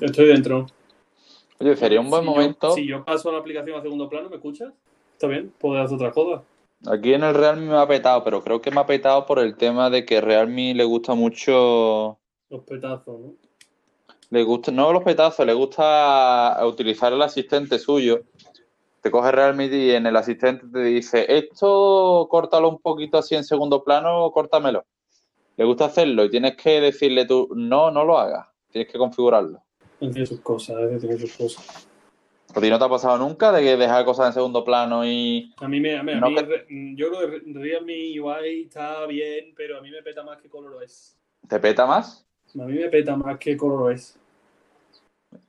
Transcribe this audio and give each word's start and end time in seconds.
Estoy 0.00 0.26
dentro. 0.26 0.66
Oye, 1.58 1.76
sería 1.76 2.00
un 2.00 2.10
buen 2.10 2.22
Si 2.22 2.26
yo- 2.26 2.32
momento. 2.34 2.70
si 2.72 2.86
yo 2.86 3.04
paso 3.04 3.32
la 3.32 3.38
aplicación 3.38 3.78
a 3.78 3.82
segundo 3.82 4.08
plano, 4.08 4.28
¿me 4.28 4.36
escuchas? 4.36 4.72
Está 5.12 5.26
bien, 5.26 5.52
puedo 5.58 5.80
hacer 5.80 5.96
otra 5.96 6.10
cosa. 6.12 6.42
Aquí 6.86 7.14
en 7.14 7.24
el 7.24 7.34
Realme 7.34 7.66
me 7.70 7.78
ha 7.78 7.88
petado, 7.88 8.22
pero 8.22 8.42
creo 8.42 8.60
que 8.60 8.70
me 8.70 8.80
ha 8.80 8.86
petado 8.86 9.24
por 9.24 9.38
el 9.38 9.56
tema 9.56 9.88
de 9.88 10.04
que 10.04 10.20
Realme 10.20 10.74
le 10.74 10.84
gusta 10.84 11.14
mucho. 11.14 12.18
Los 12.50 12.62
petazos, 12.64 13.18
¿no? 13.18 13.34
Le 14.30 14.42
gusta, 14.42 14.70
no 14.72 14.92
los 14.92 15.02
petazos, 15.02 15.46
le 15.46 15.54
gusta 15.54 16.58
utilizar 16.66 17.12
el 17.12 17.22
asistente 17.22 17.78
suyo. 17.78 18.20
Te 19.00 19.10
coge 19.10 19.32
Realme 19.32 19.66
y 19.66 19.90
en 19.92 20.04
el 20.06 20.16
asistente 20.16 20.66
te 20.70 20.80
dice, 20.82 21.24
esto 21.28 22.26
córtalo 22.28 22.68
un 22.68 22.78
poquito 22.80 23.18
así 23.18 23.34
en 23.36 23.44
segundo 23.44 23.82
plano, 23.84 24.30
córtamelo. 24.32 24.84
Le 25.56 25.64
gusta 25.64 25.86
hacerlo 25.86 26.24
y 26.24 26.30
tienes 26.30 26.56
que 26.56 26.80
decirle 26.80 27.24
tú, 27.24 27.48
no, 27.54 27.90
no 27.90 28.04
lo 28.04 28.18
hagas. 28.18 28.46
Tienes 28.70 28.92
que 28.92 28.98
configurarlo. 28.98 29.62
Tiene 29.98 30.26
sus 30.26 30.40
cosas, 30.40 30.76
a 30.76 30.80
veces 30.80 31.00
tiene 31.00 31.18
sus 31.18 31.32
cosas. 31.36 31.88
¿A 32.54 32.60
ti 32.60 32.70
no 32.70 32.78
te 32.78 32.84
ha 32.84 32.88
pasado 32.88 33.18
nunca 33.18 33.52
de 33.52 33.62
que 33.62 33.76
dejar 33.76 34.04
cosas 34.04 34.28
en 34.28 34.32
segundo 34.34 34.64
plano 34.64 35.04
y 35.06 35.52
A 35.60 35.68
mí, 35.68 35.80
me, 35.80 35.96
a 35.96 36.02
mí, 36.02 36.12
a 36.12 36.20
No, 36.20 36.28
mí 36.30 36.36
que- 36.36 36.94
yo 36.96 37.10
creo 37.10 37.30
que 37.30 37.42
Realme 37.52 38.18
UI 38.20 38.62
está 38.62 39.04
bien, 39.06 39.52
pero 39.56 39.78
a 39.78 39.80
mí 39.80 39.90
me 39.90 40.02
peta 40.02 40.22
más 40.22 40.40
que 40.40 40.48
ColorOS. 40.48 41.16
te 41.48 41.58
peta 41.60 41.86
más? 41.86 42.26
A 42.58 42.64
mí 42.64 42.74
me 42.74 42.88
peta 42.88 43.16
más 43.16 43.38
que 43.38 43.56
ColorOS. 43.56 44.18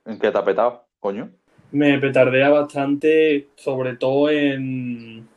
¿En 0.04 0.18
qué 0.18 0.30
te 0.30 0.38
ha 0.38 0.44
petado, 0.44 0.84
coño? 1.00 1.30
Me 1.70 1.98
petardea 1.98 2.48
bastante, 2.48 3.48
sobre 3.56 3.96
todo 3.96 4.30
en, 4.30 5.28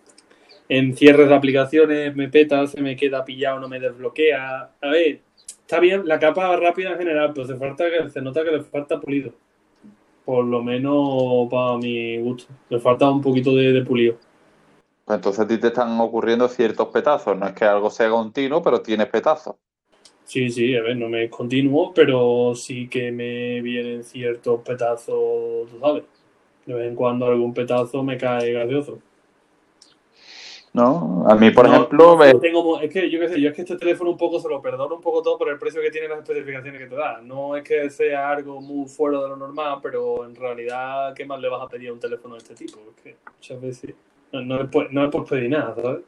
en 0.70 0.96
cierres 0.98 1.28
de 1.30 1.36
aplicaciones, 1.36 2.16
me 2.16 2.30
peta, 2.30 2.66
se 2.68 2.82
me 2.82 2.96
queda 2.96 3.26
pillado, 3.26 3.60
no 3.60 3.68
me 3.68 3.80
desbloquea. 3.80 4.72
A 4.82 4.88
ver, 4.90 5.20
está 5.72 5.80
bien 5.80 6.06
la 6.06 6.20
capa 6.20 6.54
rápida 6.58 6.92
en 6.92 6.98
general, 6.98 7.32
pero 7.34 7.48
se, 7.48 7.56
falta 7.56 7.86
que, 7.90 8.10
se 8.10 8.22
nota 8.22 8.44
que 8.44 8.52
le 8.52 8.62
falta 8.62 9.00
pulido. 9.00 9.32
Por 10.26 10.44
lo 10.44 10.62
menos 10.62 11.48
para 11.50 11.78
mi 11.78 12.18
gusto. 12.18 12.54
Le 12.68 12.78
falta 12.78 13.10
un 13.10 13.22
poquito 13.22 13.56
de, 13.56 13.72
de 13.72 13.82
pulido. 13.82 14.18
Pues 15.06 15.16
entonces 15.16 15.40
a 15.40 15.48
ti 15.48 15.58
te 15.58 15.68
están 15.68 15.98
ocurriendo 16.02 16.50
ciertos 16.50 16.90
petazos. 16.90 17.38
No 17.38 17.48
es 17.48 17.54
que 17.54 17.64
algo 17.64 17.90
sea 17.90 18.10
continuo, 18.10 18.62
pero 18.62 18.82
tienes 18.82 19.08
petazos. 19.08 19.56
Sí, 20.26 20.50
sí, 20.50 20.76
a 20.76 20.82
ver, 20.82 20.98
no 20.98 21.08
me 21.08 21.24
es 21.24 21.32
continuo, 21.32 21.94
pero 21.94 22.54
sí 22.54 22.90
que 22.90 23.10
me 23.14 23.62
vienen 23.62 24.04
ciertos 24.04 24.60
petazos, 24.64 25.70
tú 25.72 25.80
sabes. 25.80 26.04
De 26.66 26.74
vez 26.74 26.90
en 26.90 26.96
cuando 26.96 27.28
algún 27.28 27.54
petazo 27.54 28.04
me 28.04 28.18
cae 28.18 28.52
gracioso. 28.52 29.00
¿No? 30.74 31.26
A 31.28 31.36
mí, 31.36 31.52
por 31.52 31.68
No, 31.68 31.74
ejemplo, 31.76 31.98
no 32.12 32.18
me- 32.18 32.34
tengo 32.36 32.80
es 32.80 32.92
que 32.94 33.10
yo 33.10 33.20
qué 33.20 33.28
sé, 33.28 33.42
yo 33.42 33.50
es 33.50 33.56
que 33.56 33.62
este 33.64 33.76
teléfono 33.76 34.12
un 34.12 34.18
poco 34.18 34.40
se 34.40 34.48
lo 34.48 34.62
perdono 34.62 34.96
un 34.96 35.02
poco 35.02 35.22
todo 35.22 35.38
por 35.38 35.50
el 35.50 35.60
precio 35.60 35.82
que 35.82 35.92
tiene 35.92 36.08
las 36.08 36.20
especificaciones 36.20 36.80
que 36.82 36.88
te 36.88 36.96
da. 36.96 37.20
No 37.22 37.58
es 37.58 37.64
que 37.64 37.90
sea 37.90 38.30
algo 38.32 38.62
muy 38.62 38.88
fuera 38.88 39.22
de 39.22 39.28
lo 39.28 39.36
normal, 39.36 39.80
pero 39.82 40.24
en 40.26 40.34
realidad, 40.34 41.14
¿qué 41.14 41.26
más 41.26 41.42
le 41.42 41.50
vas 41.50 41.62
a 41.62 41.68
pedir 41.68 41.90
a 41.90 41.94
un 41.94 42.00
teléfono 42.00 42.36
de 42.36 42.38
este 42.40 42.56
tipo? 42.56 42.80
Es 42.96 43.04
que 43.04 43.18
muchas 43.36 43.60
veces 43.62 43.96
no, 44.32 44.42
no, 44.42 44.62
es, 44.62 44.70
por, 44.70 44.94
no 44.94 45.04
es 45.04 45.10
por 45.12 45.26
pedir 45.28 45.50
nada, 45.50 45.76
¿sabes? 45.76 46.04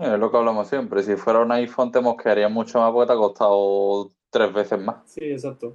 es 0.00 0.18
lo 0.18 0.30
que 0.30 0.36
hablamos 0.36 0.68
siempre. 0.68 1.02
Si 1.02 1.16
fuera 1.16 1.40
un 1.40 1.52
iPhone 1.52 1.90
te 1.90 2.00
mosquearía 2.00 2.48
mucho 2.50 2.80
más 2.80 2.92
porque 2.92 3.06
te 3.06 3.12
ha 3.14 3.16
costado 3.16 4.10
tres 4.30 4.52
veces 4.52 4.78
más. 4.78 4.96
Sí, 5.06 5.24
exacto. 5.24 5.74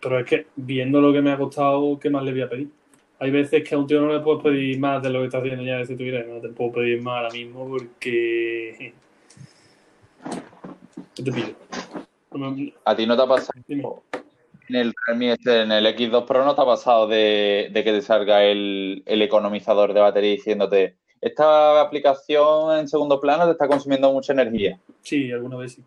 Pero 0.00 0.18
es 0.18 0.26
que 0.26 0.46
viendo 0.56 1.00
lo 1.00 1.12
que 1.14 1.22
me 1.22 1.32
ha 1.32 1.38
costado, 1.38 1.98
¿qué 1.98 2.10
más 2.10 2.22
le 2.24 2.32
voy 2.32 2.42
a 2.42 2.48
pedir? 2.50 2.68
Hay 3.24 3.30
veces 3.30 3.66
que 3.66 3.74
a 3.74 3.78
un 3.78 3.86
tío 3.86 4.02
no 4.02 4.12
le 4.12 4.20
puedes 4.20 4.42
pedir 4.42 4.78
más 4.78 5.02
de 5.02 5.08
lo 5.08 5.20
que 5.20 5.24
está 5.24 5.38
haciendo 5.38 5.62
ya 5.64 5.82
si 5.86 5.96
tuviera, 5.96 6.22
no 6.24 6.42
te 6.42 6.50
puedo 6.50 6.72
pedir 6.72 7.00
más 7.00 7.22
ahora 7.22 7.30
mismo 7.30 7.66
porque... 7.66 8.92
¿Qué 11.16 11.22
te 11.22 11.32
pido? 11.32 11.48
No 12.32 12.50
me- 12.50 12.74
¿A 12.84 12.94
ti 12.94 13.06
no 13.06 13.16
te 13.16 13.22
ha 13.22 13.26
pasado 13.26 13.58
Dime. 13.66 13.82
en 14.68 14.76
el 14.76 14.92
este, 15.22 15.62
en 15.62 15.72
el 15.72 15.86
X2 15.86 16.24
Pro, 16.26 16.44
no 16.44 16.54
te 16.54 16.60
ha 16.60 16.66
pasado 16.66 17.06
de, 17.08 17.70
de 17.72 17.82
que 17.82 17.92
te 17.92 18.02
salga 18.02 18.44
el, 18.44 19.02
el 19.06 19.22
economizador 19.22 19.94
de 19.94 20.00
batería 20.00 20.32
diciéndote 20.32 20.96
esta 21.22 21.80
aplicación 21.80 22.76
en 22.78 22.88
segundo 22.88 23.18
plano 23.22 23.46
te 23.46 23.52
está 23.52 23.66
consumiendo 23.66 24.12
mucha 24.12 24.34
energía? 24.34 24.78
Sí, 25.00 25.32
alguna 25.32 25.56
vez 25.56 25.72
sí. 25.72 25.82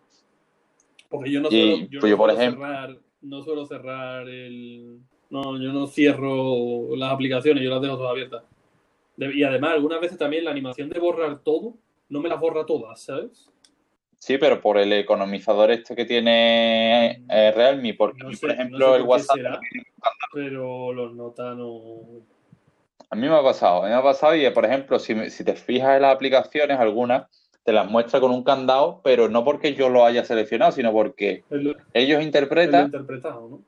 Porque 1.08 1.30
yo 1.30 1.40
no 1.40 1.50
Y, 1.52 1.52
suelo, 1.52 1.76
yo 1.88 2.00
pues 2.00 2.02
no 2.02 2.08
yo, 2.08 2.16
por 2.16 2.30
suelo 2.30 2.42
ejemplo- 2.42 2.66
cerrar, 2.66 2.96
no 3.22 3.42
suelo 3.44 3.64
cerrar 3.66 4.28
el... 4.28 4.98
No, 5.30 5.58
yo 5.60 5.72
no 5.72 5.86
cierro 5.86 6.96
las 6.96 7.12
aplicaciones, 7.12 7.62
yo 7.62 7.70
las 7.70 7.82
dejo 7.82 7.96
todas 7.96 8.12
abiertas. 8.12 8.42
Y 9.16 9.42
además, 9.42 9.72
algunas 9.72 10.00
veces 10.00 10.16
también 10.16 10.44
la 10.44 10.50
animación 10.50 10.88
de 10.88 10.98
borrar 11.00 11.40
todo, 11.40 11.74
no 12.08 12.20
me 12.20 12.28
las 12.28 12.40
borra 12.40 12.64
todas, 12.64 13.00
¿sabes? 13.00 13.50
Sí, 14.18 14.38
pero 14.38 14.60
por 14.60 14.78
el 14.78 14.92
economizador 14.92 15.70
este 15.70 15.94
que 15.94 16.04
tiene 16.04 17.24
eh, 17.28 17.52
Realme, 17.54 17.94
porque 17.94 18.22
No 18.22 18.32
sé, 18.32 18.40
por 18.40 18.48
no 18.48 18.54
ejemplo, 18.54 18.90
sé 18.90 18.96
el 18.96 19.02
WhatsApp 19.02 19.36
será, 19.36 19.60
pero 20.32 20.92
los 20.92 21.14
nota 21.14 21.54
no... 21.54 22.02
A 23.10 23.16
mí 23.16 23.28
me 23.28 23.34
ha 23.34 23.42
pasado, 23.42 23.82
a 23.82 23.84
mí 23.84 23.90
me 23.90 23.94
ha 23.94 24.02
pasado 24.02 24.34
y, 24.34 24.48
por 24.50 24.64
ejemplo, 24.64 24.98
si, 24.98 25.30
si 25.30 25.44
te 25.44 25.54
fijas 25.54 25.96
en 25.96 26.02
las 26.02 26.14
aplicaciones, 26.14 26.78
algunas 26.78 27.26
te 27.64 27.72
las 27.72 27.88
muestra 27.90 28.18
con 28.18 28.30
un 28.30 28.42
candado, 28.42 29.00
pero 29.04 29.28
no 29.28 29.44
porque 29.44 29.74
yo 29.74 29.88
lo 29.88 30.04
haya 30.04 30.24
seleccionado, 30.24 30.72
sino 30.72 30.90
porque 30.92 31.44
ellos 31.92 32.22
interpretan, 32.22 32.86
interpretado, 32.86 33.48
¿no? 33.48 33.62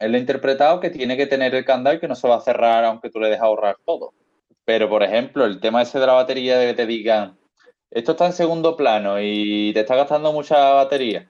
Él 0.00 0.14
ha 0.14 0.18
interpretado 0.18 0.80
que 0.80 0.90
tiene 0.90 1.16
que 1.16 1.26
tener 1.26 1.54
el 1.54 1.64
candado 1.64 1.96
y 1.96 2.00
que 2.00 2.08
no 2.08 2.16
se 2.16 2.26
va 2.26 2.36
a 2.36 2.40
cerrar 2.40 2.84
aunque 2.84 3.10
tú 3.10 3.20
le 3.20 3.28
dejes 3.28 3.42
ahorrar 3.42 3.76
todo. 3.84 4.12
Pero, 4.64 4.88
por 4.88 5.02
ejemplo, 5.02 5.44
el 5.44 5.60
tema 5.60 5.82
ese 5.82 6.00
de 6.00 6.06
la 6.06 6.14
batería 6.14 6.58
de 6.58 6.68
que 6.68 6.74
te 6.74 6.86
digan, 6.86 7.38
esto 7.90 8.12
está 8.12 8.26
en 8.26 8.32
segundo 8.32 8.76
plano 8.76 9.20
y 9.20 9.72
te 9.72 9.80
está 9.80 9.96
gastando 9.96 10.32
mucha 10.32 10.72
batería, 10.72 11.28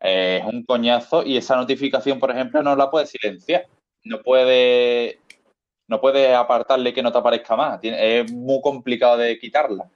es 0.00 0.44
un 0.44 0.64
coñazo 0.64 1.24
y 1.24 1.36
esa 1.36 1.56
notificación, 1.56 2.18
por 2.18 2.30
ejemplo, 2.30 2.62
no 2.62 2.76
la 2.76 2.90
puedes 2.90 3.10
silenciar. 3.10 3.66
No 4.04 4.22
puede, 4.22 5.18
no 5.88 6.00
puedes 6.00 6.32
apartarle 6.32 6.94
que 6.94 7.02
no 7.02 7.12
te 7.12 7.18
aparezca 7.18 7.56
más. 7.56 7.80
Es 7.82 8.32
muy 8.32 8.60
complicado 8.62 9.16
de 9.18 9.38
quitarla. 9.38 9.90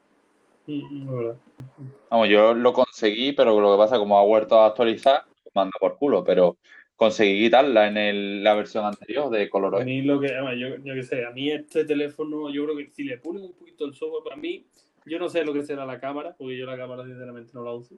Vamos, 2.11 2.29
yo 2.29 2.53
lo 2.55 2.73
conseguí, 2.73 3.33
pero 3.33 3.59
lo 3.61 3.73
que 3.73 3.79
pasa, 3.79 3.99
como 3.99 4.19
ha 4.19 4.25
vuelto 4.25 4.59
a 4.59 4.67
actualizar, 4.67 5.25
manda 5.55 5.73
por 5.79 5.97
culo, 5.97 6.25
pero 6.25 6.57
conseguí 7.03 7.45
quitarla 7.45 7.89
en 7.89 7.97
el- 7.97 8.45
la 8.45 8.55
versión 8.55 8.85
anterior 8.85 9.29
de 9.29 9.43
A 9.43 9.51
Coloroid. 9.51 9.85
mí 9.85 10.03
lo 10.03 10.21
que, 10.21 10.29
yo, 10.29 10.77
yo 10.85 10.95
qué 10.95 11.03
sé, 11.03 11.25
a 11.25 11.31
mí 11.33 11.51
este 11.51 11.85
teléfono, 11.85 12.49
yo 12.51 12.65
creo 12.65 12.77
que 12.77 12.91
si 12.91 13.03
le 13.03 13.19
ponen 13.19 13.43
un 13.43 13.53
poquito 13.55 13.85
el 13.87 13.95
software, 13.95 14.23
para 14.23 14.37
mí, 14.37 14.65
yo 15.07 15.19
no 15.19 15.29
sé 15.29 15.45
lo 15.45 15.53
que 15.53 15.63
será 15.65 15.85
la 15.85 15.99
cámara, 15.99 16.37
porque 16.39 16.57
yo 16.57 16.65
la 16.65 16.77
cámara 16.77 17.05
sinceramente 17.05 17.51
no 17.55 17.65
la 17.65 17.73
uso, 17.73 17.97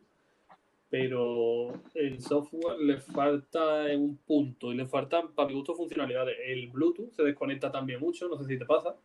pero 0.88 1.72
el 1.94 2.20
software 2.20 2.78
le 2.80 2.96
falta 2.98 3.92
en 3.92 4.00
un 4.00 4.16
punto 4.16 4.72
y 4.72 4.76
le 4.76 4.86
faltan, 4.86 5.32
para 5.34 5.48
mi 5.48 5.54
gusto, 5.54 5.74
funcionalidades. 5.74 6.36
El 6.46 6.68
Bluetooth 6.68 7.12
se 7.12 7.22
desconecta 7.24 7.70
también 7.70 8.00
mucho, 8.00 8.28
no 8.28 8.38
sé 8.38 8.46
si 8.46 8.58
te 8.58 8.64
pasa. 8.64 8.96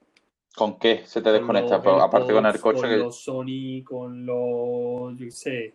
¿Con 0.55 0.79
qué 0.79 1.01
se 1.05 1.21
te 1.21 1.25
Con 1.25 1.33
desconecta? 1.33 1.75
los 1.75 1.83
Pero 1.83 2.01
aparte 2.01 2.33
con 2.33 2.45
el 2.45 2.59
coche 2.59 2.79
con 2.81 2.89
que... 2.89 2.97
los 2.97 3.15
Sony, 3.21 3.83
con 3.83 4.25
los, 4.25 5.17
yo 5.17 5.25
qué 5.25 5.31
sé, 5.31 5.73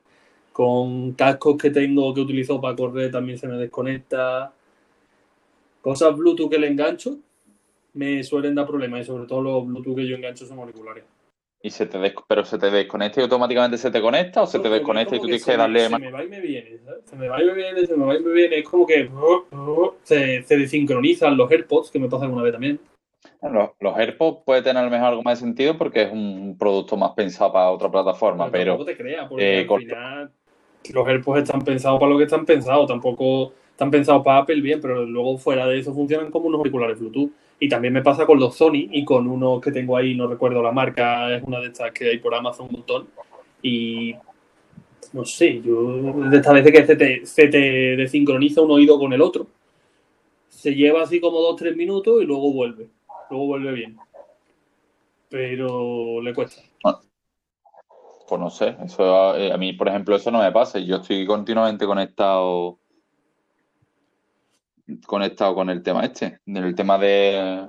con 0.54 1.14
cascos 1.14 1.56
que 1.60 1.70
tengo 1.70 2.14
que 2.14 2.20
utilizo 2.20 2.60
para 2.60 2.76
correr 2.76 3.10
también 3.10 3.36
se 3.36 3.48
me 3.48 3.56
desconecta. 3.56 4.52
Cosas 5.82 6.16
Bluetooth 6.16 6.48
que 6.48 6.58
le 6.60 6.68
engancho 6.68 7.18
me 7.92 8.22
suelen 8.22 8.54
dar 8.54 8.64
problemas 8.66 9.00
y 9.00 9.04
sobre 9.04 9.26
todo 9.26 9.42
los 9.42 9.66
Bluetooth 9.66 9.96
que 9.96 10.06
yo 10.06 10.14
engancho 10.16 10.46
son 10.46 10.60
auriculares. 10.60 11.02
Y 11.60 11.70
se 11.70 11.86
te 11.86 11.98
des- 11.98 12.14
pero 12.28 12.44
se 12.44 12.56
te 12.56 12.70
desconecta 12.70 13.18
y 13.20 13.24
automáticamente 13.24 13.78
se 13.78 13.90
te 13.90 14.00
conecta 14.00 14.42
o 14.42 14.46
se 14.46 14.60
te 14.60 14.68
desconecta 14.68 15.16
y 15.16 15.18
tú 15.18 15.26
tienes 15.26 15.44
que 15.44 15.56
darle 15.56 15.80
Se 15.80 15.98
me 15.98 16.10
va 16.12 16.22
y 16.24 16.28
me 16.28 16.40
viene, 16.40 16.78
¿sabes? 16.84 17.04
Se 17.04 17.16
me 17.16 17.28
va 17.28 17.42
y 17.42 17.46
me 17.46 17.54
viene, 17.54 17.86
se 17.86 17.96
me 17.96 18.04
va 18.06 18.14
y 18.16 18.22
me 18.22 18.32
viene. 18.32 18.58
Es 18.58 18.68
como 18.68 18.86
que 18.86 19.10
se, 20.04 20.42
se 20.44 20.56
desincronizan 20.56 21.36
los 21.36 21.50
AirPods, 21.50 21.90
que 21.90 21.98
me 21.98 22.08
pasa 22.08 22.26
alguna 22.26 22.44
vez 22.44 22.52
también. 22.52 22.78
Los, 23.42 23.70
los 23.80 23.96
AirPods 23.96 24.42
puede 24.44 24.62
tener 24.62 24.78
a 24.82 24.84
lo 24.84 24.90
mejor 24.90 25.08
algo 25.08 25.22
más 25.22 25.40
de 25.40 25.46
sentido 25.46 25.76
porque 25.76 26.02
es 26.02 26.12
un 26.12 26.56
producto 26.58 26.96
más 26.96 27.12
pensado 27.12 27.52
para 27.52 27.70
otra 27.70 27.90
plataforma, 27.90 28.50
pero 28.50 28.72
tampoco 28.72 28.90
te 28.90 28.96
creas, 28.96 29.28
porque 29.28 29.56
eh, 29.56 29.60
al 29.62 29.66
con- 29.66 29.80
final 29.80 30.30
los 30.92 31.06
AirPods 31.06 31.42
están 31.42 31.62
pensados 31.62 31.98
para 31.98 32.12
lo 32.12 32.18
que 32.18 32.24
están 32.24 32.44
pensados, 32.44 32.86
tampoco 32.86 33.52
están 33.70 33.90
pensados 33.90 34.22
para 34.22 34.38
Apple 34.38 34.60
bien, 34.60 34.80
pero 34.80 35.04
luego 35.04 35.38
fuera 35.38 35.66
de 35.66 35.78
eso 35.78 35.94
funcionan 35.94 36.30
como 36.30 36.46
unos 36.46 36.58
auriculares 36.58 36.98
Bluetooth. 36.98 37.30
Y 37.58 37.68
también 37.68 37.94
me 37.94 38.02
pasa 38.02 38.26
con 38.26 38.38
los 38.38 38.56
Sony 38.56 38.88
y 38.90 39.04
con 39.04 39.26
unos 39.26 39.60
que 39.60 39.72
tengo 39.72 39.96
ahí, 39.96 40.14
no 40.14 40.26
recuerdo 40.26 40.62
la 40.62 40.72
marca, 40.72 41.34
es 41.34 41.42
una 41.44 41.60
de 41.60 41.68
estas 41.68 41.92
que 41.92 42.10
hay 42.10 42.18
por 42.18 42.34
Amazon 42.34 42.66
un 42.66 42.72
montón. 42.72 43.08
Y 43.62 44.14
no 45.12 45.24
sé, 45.24 45.62
yo 45.62 46.12
de 46.28 46.36
estas 46.36 46.54
veces 46.54 46.72
que 46.72 46.86
se 46.86 46.96
te, 46.96 47.26
se 47.26 47.48
te 47.48 47.58
desincroniza 47.96 48.62
un 48.62 48.72
oído 48.72 48.98
con 48.98 49.12
el 49.12 49.22
otro, 49.22 49.46
se 50.48 50.74
lleva 50.74 51.02
así 51.02 51.20
como 51.20 51.40
dos 51.40 51.56
tres 51.56 51.76
minutos 51.76 52.22
y 52.22 52.26
luego 52.26 52.52
vuelve, 52.52 52.88
luego 53.30 53.46
vuelve 53.46 53.72
bien. 53.72 53.96
Pero 55.28 56.20
le 56.20 56.34
cuesta. 56.34 56.62
Pues 58.26 58.40
no 58.40 58.50
sé. 58.50 58.76
Eso, 58.84 59.36
eh, 59.36 59.52
a 59.52 59.56
mí, 59.56 59.72
por 59.72 59.88
ejemplo, 59.88 60.16
eso 60.16 60.30
no 60.30 60.40
me 60.40 60.52
pasa. 60.52 60.78
Yo 60.78 60.96
estoy 60.96 61.26
continuamente 61.26 61.86
conectado 61.86 62.78
conectado 65.06 65.54
con 65.54 65.70
el 65.70 65.82
tema 65.82 66.04
este, 66.04 66.40
del 66.44 66.74
tema 66.74 66.98
de 66.98 67.66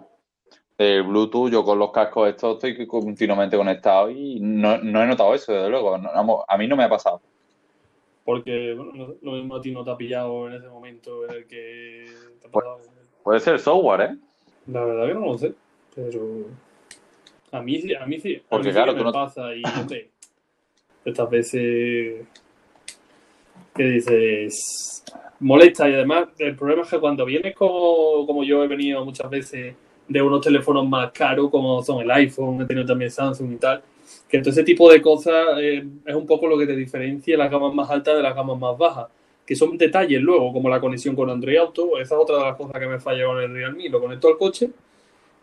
del 0.77 1.03
Bluetooth, 1.03 1.49
yo 1.49 1.63
con 1.63 1.79
los 1.79 1.91
cascos 1.91 2.27
estos 2.27 2.55
estoy 2.55 2.85
continuamente 2.85 3.55
conectado 3.55 4.09
y 4.09 4.39
no, 4.41 4.77
no 4.79 5.01
he 5.01 5.07
notado 5.07 5.33
eso, 5.33 5.53
desde 5.53 5.69
luego. 5.69 5.97
No, 5.97 6.43
a 6.45 6.57
mí 6.57 6.67
no 6.67 6.75
me 6.75 6.83
ha 6.83 6.89
pasado. 6.89 7.21
Porque, 8.25 8.73
bueno, 8.73 8.91
no 8.93 9.15
lo 9.21 9.31
mismo 9.33 9.55
a 9.55 9.61
ti 9.61 9.71
no 9.71 9.85
te 9.85 9.91
ha 9.91 9.97
pillado 9.97 10.47
en 10.47 10.55
ese 10.55 10.67
momento 10.67 11.25
en 11.25 11.31
el 11.31 11.47
que 11.47 12.05
Puede 13.23 13.39
ser 13.39 13.59
software, 13.59 14.01
¿eh? 14.01 14.17
La 14.67 14.83
verdad 14.83 15.07
que 15.07 15.13
no 15.13 15.21
lo 15.21 15.37
sé, 15.37 15.53
pero 15.95 16.19
a 17.51 17.61
mí, 17.61 17.81
a 17.93 18.05
mí 18.05 18.19
sí. 18.19 18.41
Porque 18.49 18.71
claro, 18.71 18.93
me 18.93 19.11
pasa 19.11 19.55
y 19.55 19.61
estas 21.05 21.29
veces 21.29 22.25
que 23.75 23.83
dices 23.83 25.03
molesta 25.39 25.89
y 25.89 25.93
además 25.93 26.29
el 26.39 26.55
problema 26.55 26.83
es 26.83 26.89
que 26.89 26.99
cuando 26.99 27.25
vienes 27.25 27.55
como, 27.55 28.25
como 28.25 28.43
yo 28.43 28.63
he 28.63 28.67
venido 28.67 29.03
muchas 29.05 29.29
veces 29.29 29.75
de 30.07 30.21
unos 30.21 30.41
teléfonos 30.41 30.87
más 30.87 31.11
caros 31.11 31.49
como 31.49 31.83
son 31.83 32.01
el 32.01 32.11
iPhone, 32.11 32.61
he 32.61 32.65
tenido 32.65 32.85
también 32.85 33.11
Samsung 33.11 33.53
y 33.53 33.57
tal, 33.57 33.81
que 34.29 34.39
todo 34.39 34.51
ese 34.51 34.63
tipo 34.63 34.91
de 34.91 35.01
cosas 35.01 35.57
eh, 35.59 35.85
es 36.05 36.15
un 36.15 36.25
poco 36.25 36.47
lo 36.47 36.57
que 36.57 36.67
te 36.67 36.75
diferencia 36.75 37.37
las 37.37 37.51
gamas 37.51 37.73
más 37.73 37.89
altas 37.89 38.15
de 38.15 38.23
las 38.23 38.35
gamas 38.35 38.57
más 38.57 38.77
bajas, 38.77 39.07
que 39.45 39.55
son 39.55 39.77
detalles 39.77 40.21
luego, 40.21 40.53
como 40.53 40.69
la 40.69 40.79
conexión 40.79 41.15
con 41.15 41.29
Android 41.29 41.57
Auto, 41.57 41.97
esa 41.99 42.15
es 42.15 42.21
otra 42.21 42.37
de 42.37 42.43
las 42.43 42.55
cosas 42.55 42.79
que 42.79 42.87
me 42.87 42.99
falla 42.99 43.25
con 43.25 43.41
el 43.41 43.51
Realme, 43.51 43.89
lo 43.89 43.99
conecto 43.99 44.27
al 44.27 44.37
coche 44.37 44.69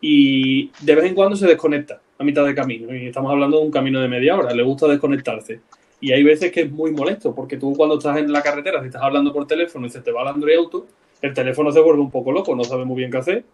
y 0.00 0.70
de 0.80 0.94
vez 0.94 1.04
en 1.04 1.14
cuando 1.14 1.36
se 1.36 1.46
desconecta 1.46 2.00
a 2.22 2.24
mitad 2.24 2.44
de 2.44 2.54
camino, 2.54 2.94
y 2.94 3.06
estamos 3.06 3.30
hablando 3.30 3.58
de 3.58 3.64
un 3.64 3.70
camino 3.70 4.00
de 4.00 4.08
media 4.08 4.36
hora, 4.36 4.54
le 4.54 4.62
gusta 4.62 4.86
desconectarse. 4.86 5.60
Y 6.00 6.12
hay 6.12 6.22
veces 6.24 6.50
que 6.50 6.62
es 6.62 6.72
muy 6.72 6.90
molesto, 6.90 7.34
porque 7.34 7.56
tú 7.56 7.74
cuando 7.76 7.98
estás 7.98 8.16
en 8.16 8.32
la 8.32 8.42
carretera, 8.42 8.80
si 8.80 8.86
estás 8.86 9.02
hablando 9.02 9.32
por 9.32 9.46
teléfono 9.46 9.86
y 9.86 9.90
se 9.90 10.00
te 10.00 10.10
va 10.10 10.22
el 10.22 10.28
Android 10.28 10.56
Auto, 10.56 10.86
el 11.20 11.32
teléfono 11.34 11.70
se 11.70 11.80
vuelve 11.80 12.00
un 12.00 12.10
poco 12.10 12.32
loco, 12.32 12.56
no 12.56 12.64
sabe 12.64 12.84
muy 12.84 12.96
bien 12.96 13.10
qué 13.10 13.18
hacer, 13.18 13.44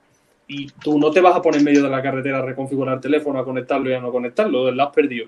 y 0.47 0.67
tú 0.67 0.99
no 0.99 1.11
te 1.11 1.21
vas 1.21 1.37
a 1.37 1.43
poner 1.43 1.59
en 1.59 1.65
medio 1.65 1.83
de 1.83 1.91
la 1.91 2.01
carretera 2.01 2.39
a 2.39 2.43
reconfigurar 2.43 2.95
el 2.95 3.01
teléfono, 3.01 3.39
a 3.39 3.45
conectarlo 3.45 3.91
y 3.91 3.93
a 3.93 4.01
no 4.01 4.11
conectarlo, 4.11 4.71
lo 4.71 4.83
has 4.83 4.95
perdido. 4.95 5.27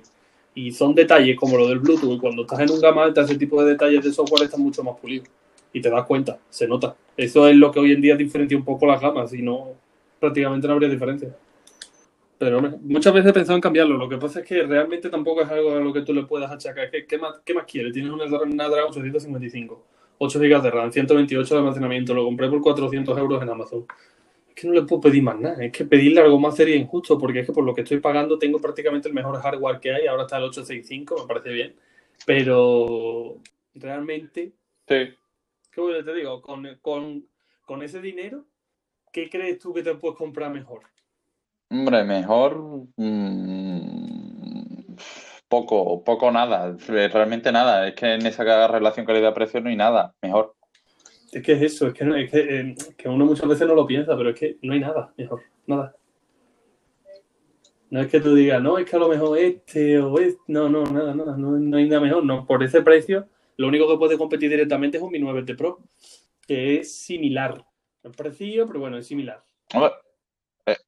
Y 0.54 0.72
son 0.72 0.94
detalles 0.94 1.36
como 1.36 1.58
lo 1.58 1.68
del 1.68 1.78
Bluetooth, 1.78 2.12
y 2.12 2.18
cuando 2.18 2.42
estás 2.42 2.60
en 2.60 2.70
un 2.70 2.80
gama 2.80 3.04
alta, 3.04 3.20
ese 3.20 3.36
tipo 3.36 3.62
de 3.62 3.72
detalles 3.72 4.02
de 4.02 4.12
software 4.12 4.44
están 4.44 4.62
mucho 4.62 4.82
más 4.82 4.96
pulidos. 4.96 5.28
Y 5.72 5.80
te 5.80 5.90
das 5.90 6.04
cuenta, 6.06 6.38
se 6.48 6.66
nota. 6.66 6.96
Eso 7.16 7.46
es 7.46 7.54
lo 7.54 7.70
que 7.70 7.78
hoy 7.78 7.92
en 7.92 8.00
día 8.00 8.16
diferencia 8.16 8.56
un 8.56 8.64
poco 8.64 8.86
las 8.86 9.00
gamas, 9.00 9.32
y 9.34 9.42
no, 9.42 9.68
prácticamente 10.18 10.66
no 10.66 10.72
habría 10.72 10.88
diferencia. 10.88 11.28
Pero 12.40 12.62
muchas 12.80 13.12
veces 13.12 13.32
he 13.32 13.34
pensado 13.34 13.56
en 13.56 13.60
cambiarlo. 13.60 13.98
Lo 13.98 14.08
que 14.08 14.16
pasa 14.16 14.40
es 14.40 14.46
que 14.46 14.62
realmente 14.62 15.10
tampoco 15.10 15.42
es 15.42 15.50
algo 15.50 15.72
a 15.72 15.80
lo 15.80 15.92
que 15.92 16.00
tú 16.00 16.14
le 16.14 16.22
puedas 16.22 16.50
achacar. 16.50 16.90
¿Qué, 16.90 17.04
qué 17.06 17.18
más, 17.18 17.40
qué 17.44 17.52
más 17.52 17.66
quieres? 17.66 17.92
Tienes 17.92 18.10
una 18.10 18.26
Snapdragon 18.26 18.88
855, 18.88 19.86
8 20.16 20.38
GB 20.38 20.62
de 20.62 20.70
RAM, 20.70 20.90
128 20.90 21.54
de 21.54 21.60
almacenamiento. 21.60 22.14
Lo 22.14 22.24
compré 22.24 22.48
por 22.48 22.62
400 22.62 23.18
euros 23.18 23.42
en 23.42 23.50
Amazon 23.50 23.86
que 24.54 24.66
no 24.66 24.72
le 24.72 24.82
puedo 24.82 25.02
pedir 25.02 25.22
más 25.22 25.38
nada. 25.38 25.62
Es 25.62 25.70
que 25.70 25.84
pedirle 25.84 26.22
algo 26.22 26.40
más 26.40 26.56
sería 26.56 26.76
injusto, 26.76 27.18
porque 27.18 27.40
es 27.40 27.46
que 27.46 27.52
por 27.52 27.64
lo 27.64 27.74
que 27.74 27.82
estoy 27.82 28.00
pagando 28.00 28.38
tengo 28.38 28.58
prácticamente 28.58 29.08
el 29.08 29.14
mejor 29.14 29.38
hardware 29.38 29.78
que 29.78 29.92
hay. 29.92 30.06
Ahora 30.06 30.22
está 30.22 30.38
el 30.38 30.44
865, 30.44 31.16
me 31.20 31.26
parece 31.28 31.50
bien. 31.50 31.76
Pero 32.24 33.36
realmente. 33.74 34.52
Sí. 34.88 35.14
¿Qué 35.70 36.02
te 36.02 36.14
digo? 36.14 36.40
Con, 36.40 36.66
con, 36.80 37.26
con 37.66 37.82
ese 37.82 38.00
dinero, 38.00 38.46
¿qué 39.12 39.28
crees 39.28 39.58
tú 39.58 39.74
que 39.74 39.82
te 39.82 39.94
puedes 39.94 40.16
comprar 40.16 40.50
mejor? 40.50 40.80
Hombre, 41.70 42.04
mejor. 42.04 42.86
Mmm, 42.96 44.94
poco, 45.48 46.02
poco 46.04 46.30
nada. 46.30 46.76
Realmente 46.86 47.52
nada. 47.52 47.88
Es 47.88 47.94
que 47.94 48.14
en 48.14 48.26
esa 48.26 48.68
relación 48.68 49.06
calidad-precio 49.06 49.60
no 49.60 49.70
hay 49.70 49.76
nada. 49.76 50.14
Mejor. 50.20 50.54
Es 51.32 51.42
que 51.42 51.52
es 51.52 51.62
eso, 51.62 51.86
es 51.86 51.94
que, 51.94 52.04
no, 52.04 52.16
es 52.16 52.28
eh, 52.34 52.74
que, 52.96 53.08
uno 53.08 53.24
muchas 53.24 53.48
veces 53.48 53.66
no 53.68 53.74
lo 53.74 53.86
piensa, 53.86 54.16
pero 54.16 54.30
es 54.30 54.38
que 54.38 54.58
no 54.62 54.72
hay 54.72 54.80
nada 54.80 55.14
mejor, 55.16 55.42
nada. 55.64 55.94
No 57.88 58.00
es 58.00 58.08
que 58.08 58.20
tú 58.20 58.34
digas, 58.34 58.60
no, 58.60 58.78
es 58.78 58.90
que 58.90 58.96
a 58.96 58.98
lo 58.98 59.08
mejor 59.08 59.38
este 59.38 60.00
o 60.00 60.18
este, 60.18 60.40
no, 60.48 60.68
no, 60.68 60.84
nada, 60.84 61.14
nada, 61.14 61.36
no, 61.36 61.76
hay 61.76 61.88
nada 61.88 62.00
mejor. 62.00 62.24
No, 62.24 62.46
por 62.46 62.64
ese 62.64 62.82
precio, 62.82 63.28
lo 63.56 63.68
único 63.68 63.88
que 63.88 63.96
puede 63.96 64.18
competir 64.18 64.50
directamente 64.50 64.96
es 64.96 65.02
un 65.02 65.12
Mi 65.12 65.20
9T 65.20 65.56
Pro, 65.56 65.78
que 66.48 66.80
es 66.80 66.96
similar. 66.96 67.64
Es 68.02 68.16
parecido, 68.16 68.66
pero 68.66 68.80
bueno, 68.80 68.98
es 68.98 69.06
similar. 69.06 69.40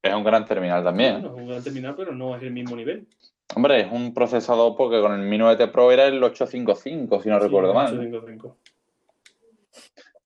Es 0.03 0.15
un 0.15 0.25
gran 0.25 0.45
terminal 0.45 0.83
también. 0.85 1.17
es 1.25 1.33
un 1.33 1.49
gran 1.49 1.63
terminal, 1.63 1.95
pero 1.97 2.13
no 2.13 2.37
es 2.37 2.43
el 2.43 2.53
mismo 2.53 2.77
nivel. 2.77 3.07
Hombre, 3.55 3.83
es 3.83 3.93
un 3.93 4.15
procesador 4.15 4.77
porque 4.77 5.01
con 5.01 5.13
el 5.13 5.27
Mi 5.27 5.39
9T 5.39 5.71
Pro 5.71 5.93
era 5.93 6.07
el 6.07 6.23
855, 6.23 7.23
si 7.23 7.29
no 7.29 7.39
recuerdo 7.39 7.75
mal. 7.75 7.87
855 7.87 8.57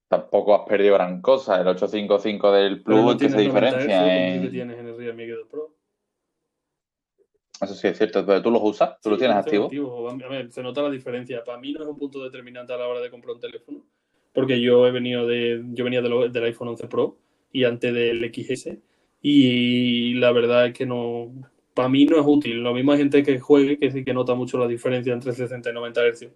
tampoco 0.08 0.54
has 0.54 0.68
perdido 0.68 0.94
gran 0.94 1.20
cosa. 1.20 1.60
El 1.60 1.68
855 1.68 2.52
del 2.52 2.82
Plus 2.82 3.16
que 3.16 3.28
se 3.28 3.38
diferencia. 3.38 4.34
en... 4.34 4.50
tienes 4.50 4.78
en 4.78 4.88
el 4.88 4.96
Realme 4.96 5.26
Pro. 5.50 5.74
Eso 7.60 7.74
sí 7.74 7.88
es 7.88 7.96
cierto, 7.96 8.24
pero 8.26 8.42
tú 8.42 8.50
los 8.50 8.60
usas, 8.62 9.00
tú 9.00 9.10
lo 9.10 9.16
tienes 9.16 9.36
activo. 9.36 9.70
A 10.10 10.28
ver, 10.28 10.52
se 10.52 10.62
nota 10.62 10.82
la 10.82 10.90
diferencia. 10.90 11.42
Para 11.42 11.58
mí 11.58 11.72
no 11.72 11.82
es 11.82 11.88
un 11.88 11.98
punto 11.98 12.22
determinante 12.22 12.74
a 12.74 12.76
la 12.76 12.86
hora 12.86 13.00
de 13.00 13.10
comprar 13.10 13.34
un 13.34 13.40
teléfono, 13.40 13.82
porque 14.34 14.60
yo 14.60 14.86
he 14.86 14.90
venido 14.90 15.26
de, 15.26 15.64
yo 15.72 15.84
venía 15.84 16.02
del 16.02 16.44
iPhone 16.44 16.68
11 16.68 16.86
Pro 16.86 17.16
y 17.52 17.64
antes 17.64 17.94
del 17.94 18.30
XS 18.30 18.76
y 19.20 20.14
la 20.14 20.32
verdad 20.32 20.66
es 20.66 20.72
que 20.74 20.86
no, 20.86 21.32
para 21.76 21.90
mí 21.90 22.06
no 22.06 22.18
es 22.18 22.24
útil. 22.26 22.62
Lo 22.62 22.72
mismo 22.74 22.92
hay 22.92 22.98
gente 22.98 23.22
que 23.22 23.38
juegue 23.38 23.78
que 23.78 23.90
sí 23.90 24.02
que 24.04 24.14
nota 24.14 24.34
mucho 24.34 24.58
la 24.58 24.66
diferencia 24.66 25.12
entre 25.12 25.32
60 25.32 25.70
y 25.70 25.72
90 25.74 26.00
Hz. 26.10 26.28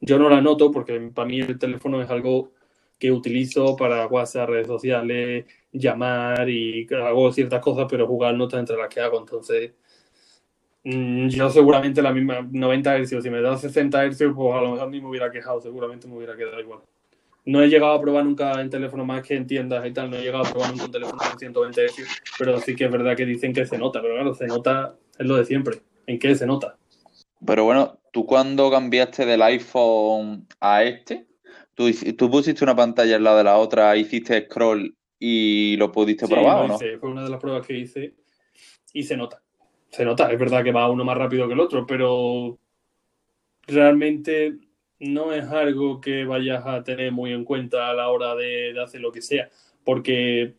Yo 0.00 0.18
no 0.18 0.30
la 0.30 0.40
noto 0.40 0.70
porque 0.70 1.10
para 1.14 1.28
mí 1.28 1.40
el 1.40 1.58
teléfono 1.58 2.00
es 2.00 2.08
algo 2.08 2.52
que 2.98 3.10
utilizo 3.10 3.76
para 3.76 4.06
WhatsApp, 4.06 4.48
redes 4.50 4.68
sociales, 4.68 5.46
llamar 5.72 6.48
y 6.48 6.86
hago 6.94 7.32
ciertas 7.32 7.60
cosas, 7.60 7.86
pero 7.90 8.06
jugar 8.06 8.34
no 8.34 8.44
está 8.44 8.58
entre 8.60 8.76
las 8.76 8.88
que 8.88 9.00
hago. 9.00 9.18
Entonces, 9.18 9.72
mm, 10.84 11.28
yo 11.28 11.50
seguramente 11.50 12.00
la 12.02 12.12
misma 12.12 12.46
90 12.48 12.98
Hz, 12.98 13.22
si 13.22 13.30
me 13.30 13.40
da 13.42 13.56
60 13.56 14.06
Hz, 14.10 14.18
pues 14.34 14.54
a 14.54 14.60
lo 14.62 14.72
mejor 14.72 14.90
ni 14.90 15.00
me 15.00 15.08
hubiera 15.08 15.30
quejado, 15.30 15.60
seguramente 15.60 16.06
me 16.06 16.16
hubiera 16.16 16.36
quedado 16.36 16.60
igual. 16.60 16.80
No 17.46 17.62
he 17.62 17.68
llegado 17.68 17.92
a 17.92 18.00
probar 18.00 18.24
nunca 18.24 18.60
en 18.60 18.68
teléfono 18.68 19.04
más 19.04 19.22
que 19.22 19.36
en 19.36 19.46
tiendas 19.46 19.86
y 19.86 19.92
tal, 19.92 20.10
no 20.10 20.16
he 20.16 20.22
llegado 20.22 20.44
a 20.44 20.50
probar 20.50 20.70
nunca 20.70 20.84
un 20.86 20.90
teléfono 20.90 21.18
con 21.18 21.38
120 21.38 21.86
Hz, 21.86 22.22
pero 22.38 22.60
sí 22.60 22.74
que 22.74 22.86
es 22.86 22.90
verdad 22.90 23.16
que 23.16 23.24
dicen 23.24 23.52
que 23.52 23.64
se 23.64 23.78
nota, 23.78 24.02
pero 24.02 24.14
claro, 24.14 24.34
se 24.34 24.46
nota, 24.46 24.96
es 25.16 25.26
lo 25.26 25.36
de 25.36 25.44
siempre. 25.44 25.78
¿En 26.06 26.18
qué 26.18 26.34
se 26.34 26.44
nota? 26.44 26.76
Pero 27.44 27.64
bueno, 27.64 27.98
¿tú 28.12 28.26
cuando 28.26 28.68
cambiaste 28.70 29.24
del 29.24 29.42
iPhone 29.42 30.46
a 30.60 30.82
este? 30.82 31.26
¿Tú, 31.74 32.30
pusiste 32.30 32.64
una 32.64 32.74
pantalla 32.74 33.16
al 33.16 33.22
lado 33.22 33.38
de 33.38 33.44
la 33.44 33.58
otra, 33.58 33.96
hiciste 33.96 34.46
scroll 34.46 34.96
y 35.18 35.76
lo 35.76 35.92
pudiste 35.92 36.26
probar 36.26 36.64
o 36.64 36.68
no? 36.68 36.78
Fue 36.78 37.10
una 37.10 37.22
de 37.22 37.30
las 37.30 37.40
pruebas 37.40 37.66
que 37.66 37.78
hice 37.78 38.14
y 38.92 39.02
se 39.02 39.16
nota. 39.16 39.42
Se 39.90 40.04
nota, 40.04 40.32
es 40.32 40.38
verdad 40.38 40.64
que 40.64 40.72
va 40.72 40.90
uno 40.90 41.04
más 41.04 41.16
rápido 41.16 41.46
que 41.46 41.54
el 41.54 41.60
otro, 41.60 41.86
pero 41.86 42.58
realmente 43.66 44.56
no 45.00 45.32
es 45.32 45.44
algo 45.46 46.00
que 46.00 46.24
vayas 46.24 46.64
a 46.66 46.82
tener 46.82 47.12
muy 47.12 47.32
en 47.32 47.44
cuenta 47.44 47.90
a 47.90 47.94
la 47.94 48.08
hora 48.08 48.34
de, 48.34 48.74
hacer 48.80 49.00
lo 49.00 49.12
que 49.12 49.22
sea, 49.22 49.50
porque 49.84 50.54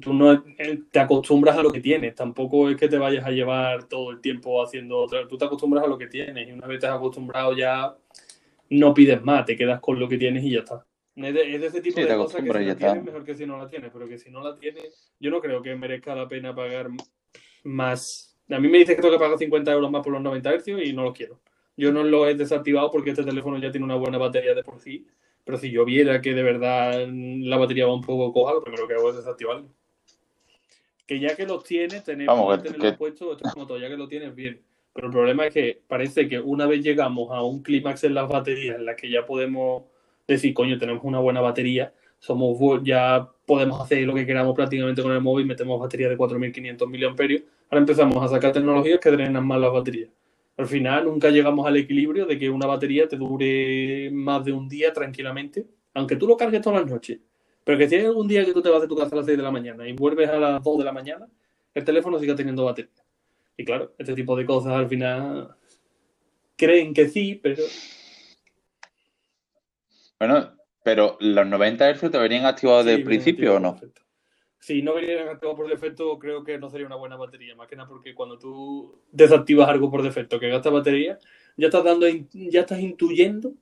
tú 0.00 0.14
no 0.14 0.32
eh, 0.32 0.80
te 0.90 1.00
acostumbras 1.00 1.56
a 1.56 1.62
lo 1.62 1.70
que 1.70 1.80
tienes, 1.80 2.14
tampoco 2.14 2.70
es 2.70 2.76
que 2.76 2.88
te 2.88 2.98
vayas 2.98 3.24
a 3.24 3.30
llevar 3.30 3.84
todo 3.84 4.10
el 4.10 4.20
tiempo 4.20 4.62
haciendo 4.62 4.98
otra, 4.98 5.26
tú 5.28 5.36
te 5.36 5.44
acostumbras 5.44 5.84
a 5.84 5.88
lo 5.88 5.98
que 5.98 6.06
tienes 6.06 6.48
y 6.48 6.52
una 6.52 6.66
vez 6.66 6.80
te 6.80 6.86
has 6.86 6.96
acostumbrado 6.96 7.56
ya 7.56 7.94
no 8.70 8.94
pides 8.94 9.22
más, 9.22 9.44
te 9.44 9.56
quedas 9.56 9.80
con 9.80 9.98
lo 9.98 10.08
que 10.08 10.16
tienes 10.16 10.44
y 10.44 10.50
ya 10.52 10.60
está. 10.60 10.86
Es 11.14 11.34
de, 11.34 11.66
ese 11.66 11.82
tipo 11.82 12.00
de 12.00 12.16
cosas 12.16 12.42
que 12.42 12.50
si 12.50 12.64
la 12.64 12.74
tienes, 12.74 13.04
mejor 13.04 13.24
que 13.24 13.34
si 13.34 13.44
no 13.44 13.58
la 13.58 13.68
tienes, 13.68 13.90
pero 13.92 14.08
que 14.08 14.18
si 14.18 14.30
no 14.30 14.42
la 14.42 14.56
tienes, 14.56 15.12
yo 15.20 15.30
no 15.30 15.40
creo 15.42 15.60
que 15.60 15.76
merezca 15.76 16.14
la 16.14 16.26
pena 16.26 16.54
pagar 16.54 16.88
más. 17.64 18.38
A 18.48 18.58
mí 18.58 18.68
me 18.68 18.78
dice 18.78 18.96
que 18.96 19.02
tengo 19.02 19.14
que 19.14 19.20
pagar 19.20 19.36
50 19.36 19.72
euros 19.72 19.90
más 19.90 20.02
por 20.02 20.12
los 20.12 20.22
90 20.22 20.58
Hz 20.58 20.68
y 20.68 20.92
no 20.94 21.02
lo 21.02 21.12
quiero. 21.12 21.38
Yo 21.76 21.92
no 21.92 22.04
lo 22.04 22.28
he 22.28 22.34
desactivado 22.34 22.90
porque 22.90 23.10
este 23.10 23.24
teléfono 23.24 23.58
ya 23.58 23.70
tiene 23.70 23.84
una 23.84 23.96
buena 23.96 24.18
batería 24.18 24.54
de 24.54 24.62
por 24.62 24.80
sí, 24.80 25.06
pero 25.44 25.58
si 25.58 25.70
yo 25.70 25.84
viera 25.84 26.20
que 26.20 26.34
de 26.34 26.42
verdad 26.42 27.06
la 27.08 27.56
batería 27.56 27.86
va 27.86 27.94
un 27.94 28.02
poco 28.02 28.32
coja, 28.32 28.54
lo 28.54 28.62
primero 28.62 28.86
que 28.86 28.94
hago 28.94 29.10
es 29.10 29.16
desactivarlo. 29.16 29.68
Que 31.06 31.18
ya 31.18 31.34
que 31.34 31.46
los 31.46 31.64
tienes, 31.64 32.04
tenemos 32.04 32.56
que 32.56 32.70
tenerlo 32.70 32.96
puesto, 32.96 33.32
esto 33.32 33.46
es 33.46 33.54
como 33.54 33.66
todo, 33.66 33.78
ya 33.78 33.88
que 33.88 33.96
lo 33.96 34.08
tienes, 34.08 34.34
bien 34.34 34.60
pero 34.92 35.06
el 35.06 35.12
problema 35.12 35.46
es 35.46 35.54
que 35.54 35.80
parece 35.86 36.28
que 36.28 36.38
una 36.38 36.66
vez 36.66 36.82
llegamos 36.82 37.30
a 37.30 37.42
un 37.42 37.62
clímax 37.62 38.04
en 38.04 38.14
las 38.14 38.28
baterías 38.28 38.76
en 38.76 38.84
la 38.84 38.94
que 38.94 39.10
ya 39.10 39.24
podemos 39.24 39.84
decir, 40.28 40.52
coño, 40.52 40.78
tenemos 40.78 41.02
una 41.04 41.18
buena 41.18 41.40
batería, 41.40 41.92
somos 42.18 42.58
ya 42.84 43.28
podemos 43.46 43.80
hacer 43.80 44.06
lo 44.06 44.14
que 44.14 44.26
queramos 44.26 44.54
prácticamente 44.54 45.02
con 45.02 45.12
el 45.12 45.20
móvil, 45.20 45.46
metemos 45.46 45.80
batería 45.80 46.08
de 46.08 46.16
4500 46.16 46.88
mAh, 46.88 46.96
ahora 46.98 47.80
empezamos 47.80 48.22
a 48.22 48.28
sacar 48.28 48.52
tecnologías 48.52 49.00
que 49.00 49.10
drenan 49.10 49.46
más 49.46 49.60
las 49.60 49.72
baterías. 49.72 50.10
Al 50.62 50.68
final 50.68 51.06
nunca 51.06 51.28
llegamos 51.28 51.66
al 51.66 51.76
equilibrio 51.76 52.24
de 52.24 52.38
que 52.38 52.48
una 52.48 52.68
batería 52.68 53.08
te 53.08 53.16
dure 53.16 54.08
más 54.12 54.44
de 54.44 54.52
un 54.52 54.68
día 54.68 54.92
tranquilamente, 54.92 55.66
aunque 55.92 56.14
tú 56.14 56.28
lo 56.28 56.36
cargues 56.36 56.60
todas 56.60 56.82
las 56.82 56.88
noches. 56.88 57.18
Pero 57.64 57.76
que 57.76 57.88
si 57.88 57.96
hay 57.96 58.04
algún 58.04 58.28
día 58.28 58.44
que 58.44 58.52
tú 58.52 58.62
te 58.62 58.68
vas 58.68 58.80
de 58.80 58.86
tu 58.86 58.96
casa 58.96 59.12
a 59.12 59.16
las 59.16 59.26
6 59.26 59.36
de 59.36 59.42
la 59.42 59.50
mañana 59.50 59.88
y 59.88 59.92
vuelves 59.92 60.28
a 60.28 60.38
las 60.38 60.62
2 60.62 60.78
de 60.78 60.84
la 60.84 60.92
mañana, 60.92 61.26
el 61.74 61.82
teléfono 61.82 62.16
sigue 62.20 62.36
teniendo 62.36 62.64
batería. 62.64 62.92
Y 63.56 63.64
claro, 63.64 63.92
este 63.98 64.14
tipo 64.14 64.36
de 64.36 64.46
cosas 64.46 64.74
al 64.74 64.88
final 64.88 65.52
creen 66.54 66.94
que 66.94 67.08
sí, 67.08 67.40
pero. 67.42 67.64
Bueno, 70.20 70.52
pero 70.84 71.16
los 71.18 71.44
90 71.44 71.92
Hz 71.92 72.08
te 72.08 72.18
venían 72.18 72.46
activados 72.46 72.84
desde 72.84 72.98
el 73.00 73.04
principio 73.04 73.56
o 73.56 73.58
no? 73.58 73.80
Si 74.62 74.80
no 74.80 74.94
venían 74.94 75.28
activados 75.28 75.56
por 75.56 75.68
defecto, 75.68 76.16
creo 76.20 76.44
que 76.44 76.56
no 76.56 76.70
sería 76.70 76.86
una 76.86 76.94
buena 76.94 77.16
batería. 77.16 77.56
Más 77.56 77.66
que 77.66 77.74
nada 77.74 77.88
porque 77.88 78.14
cuando 78.14 78.38
tú 78.38 78.94
desactivas 79.10 79.68
algo 79.68 79.90
por 79.90 80.04
defecto 80.04 80.38
que 80.38 80.50
gasta 80.50 80.70
batería, 80.70 81.18
ya 81.56 81.66
estás 81.66 81.82
dando, 81.82 82.06
ya 82.32 82.60
estás 82.60 82.78
intuyendo, 82.78 83.54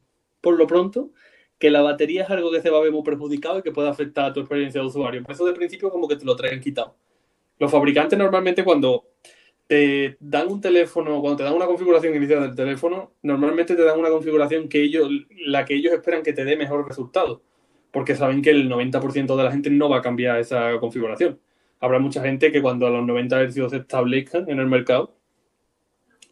por 0.42 0.58
lo 0.58 0.66
pronto, 0.66 1.08
que 1.58 1.70
la 1.70 1.80
batería 1.80 2.24
es 2.24 2.30
algo 2.30 2.52
que 2.52 2.60
se 2.60 2.68
va 2.68 2.76
a 2.76 2.82
ver 2.82 2.92
muy 2.92 3.02
perjudicado 3.02 3.60
y 3.60 3.62
que 3.62 3.72
puede 3.72 3.88
afectar 3.88 4.26
a 4.26 4.32
tu 4.34 4.40
experiencia 4.40 4.82
de 4.82 4.88
usuario. 4.88 5.22
Por 5.22 5.32
eso 5.32 5.46
de 5.46 5.54
principio 5.54 5.88
como 5.88 6.06
que 6.06 6.16
te 6.16 6.26
lo 6.26 6.36
traen 6.36 6.60
quitado. 6.60 6.94
Los 7.58 7.70
fabricantes 7.70 8.18
normalmente 8.18 8.62
cuando 8.62 9.06
te 9.66 10.18
dan 10.20 10.48
un 10.48 10.60
teléfono, 10.60 11.22
cuando 11.22 11.38
te 11.38 11.44
dan 11.44 11.54
una 11.54 11.66
configuración 11.66 12.14
inicial 12.14 12.42
del 12.42 12.54
teléfono, 12.54 13.14
normalmente 13.22 13.74
te 13.74 13.84
dan 13.84 13.98
una 13.98 14.10
configuración 14.10 14.68
que 14.68 14.82
ellos, 14.82 15.08
la 15.46 15.64
que 15.64 15.76
ellos 15.76 15.94
esperan 15.94 16.22
que 16.22 16.34
te 16.34 16.44
dé 16.44 16.58
mejor 16.58 16.86
resultado, 16.86 17.40
porque 17.90 18.14
saben 18.14 18.42
que 18.42 18.50
el 18.50 18.68
90% 18.68 19.36
de 19.36 19.44
la 19.44 19.50
gente 19.50 19.70
no 19.70 19.88
va 19.88 19.98
a 19.98 20.02
cambiar 20.02 20.38
esa 20.38 20.78
configuración. 20.78 21.40
Habrá 21.80 21.98
mucha 21.98 22.22
gente 22.22 22.52
que 22.52 22.62
cuando 22.62 22.88
los 22.90 23.04
90 23.06 23.48
Hz 23.48 23.70
se 23.70 23.76
establezcan 23.76 24.48
en 24.48 24.58
el 24.58 24.66
mercado, 24.66 25.14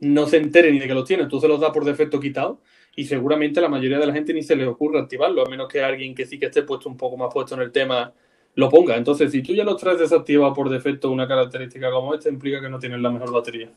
no 0.00 0.26
se 0.26 0.36
entere 0.36 0.70
ni 0.70 0.78
de 0.78 0.86
que 0.86 0.94
los 0.94 1.04
tienen, 1.04 1.28
tú 1.28 1.40
se 1.40 1.48
los 1.48 1.60
das 1.60 1.70
por 1.70 1.84
defecto 1.84 2.20
quitado 2.20 2.60
y 2.94 3.04
seguramente 3.04 3.60
la 3.60 3.68
mayoría 3.68 3.98
de 3.98 4.06
la 4.06 4.12
gente 4.12 4.34
ni 4.34 4.42
se 4.42 4.56
les 4.56 4.66
ocurre 4.66 4.98
activarlo, 4.98 5.44
a 5.44 5.48
menos 5.48 5.68
que 5.68 5.82
alguien 5.82 6.14
que 6.14 6.26
sí 6.26 6.38
que 6.38 6.46
esté 6.46 6.62
puesto 6.62 6.88
un 6.88 6.96
poco 6.96 7.16
más 7.16 7.32
puesto 7.32 7.54
en 7.54 7.62
el 7.62 7.72
tema 7.72 8.12
lo 8.54 8.68
ponga. 8.68 8.96
Entonces, 8.96 9.30
si 9.30 9.42
tú 9.42 9.54
ya 9.54 9.64
lo 9.64 9.76
traes 9.76 10.00
desactivado 10.00 10.52
por 10.52 10.68
defecto 10.68 11.10
una 11.10 11.28
característica 11.28 11.90
como 11.90 12.14
esta, 12.14 12.28
implica 12.28 12.60
que 12.60 12.68
no 12.68 12.78
tienes 12.78 13.00
la 13.00 13.10
mejor 13.10 13.32
batería. 13.32 13.70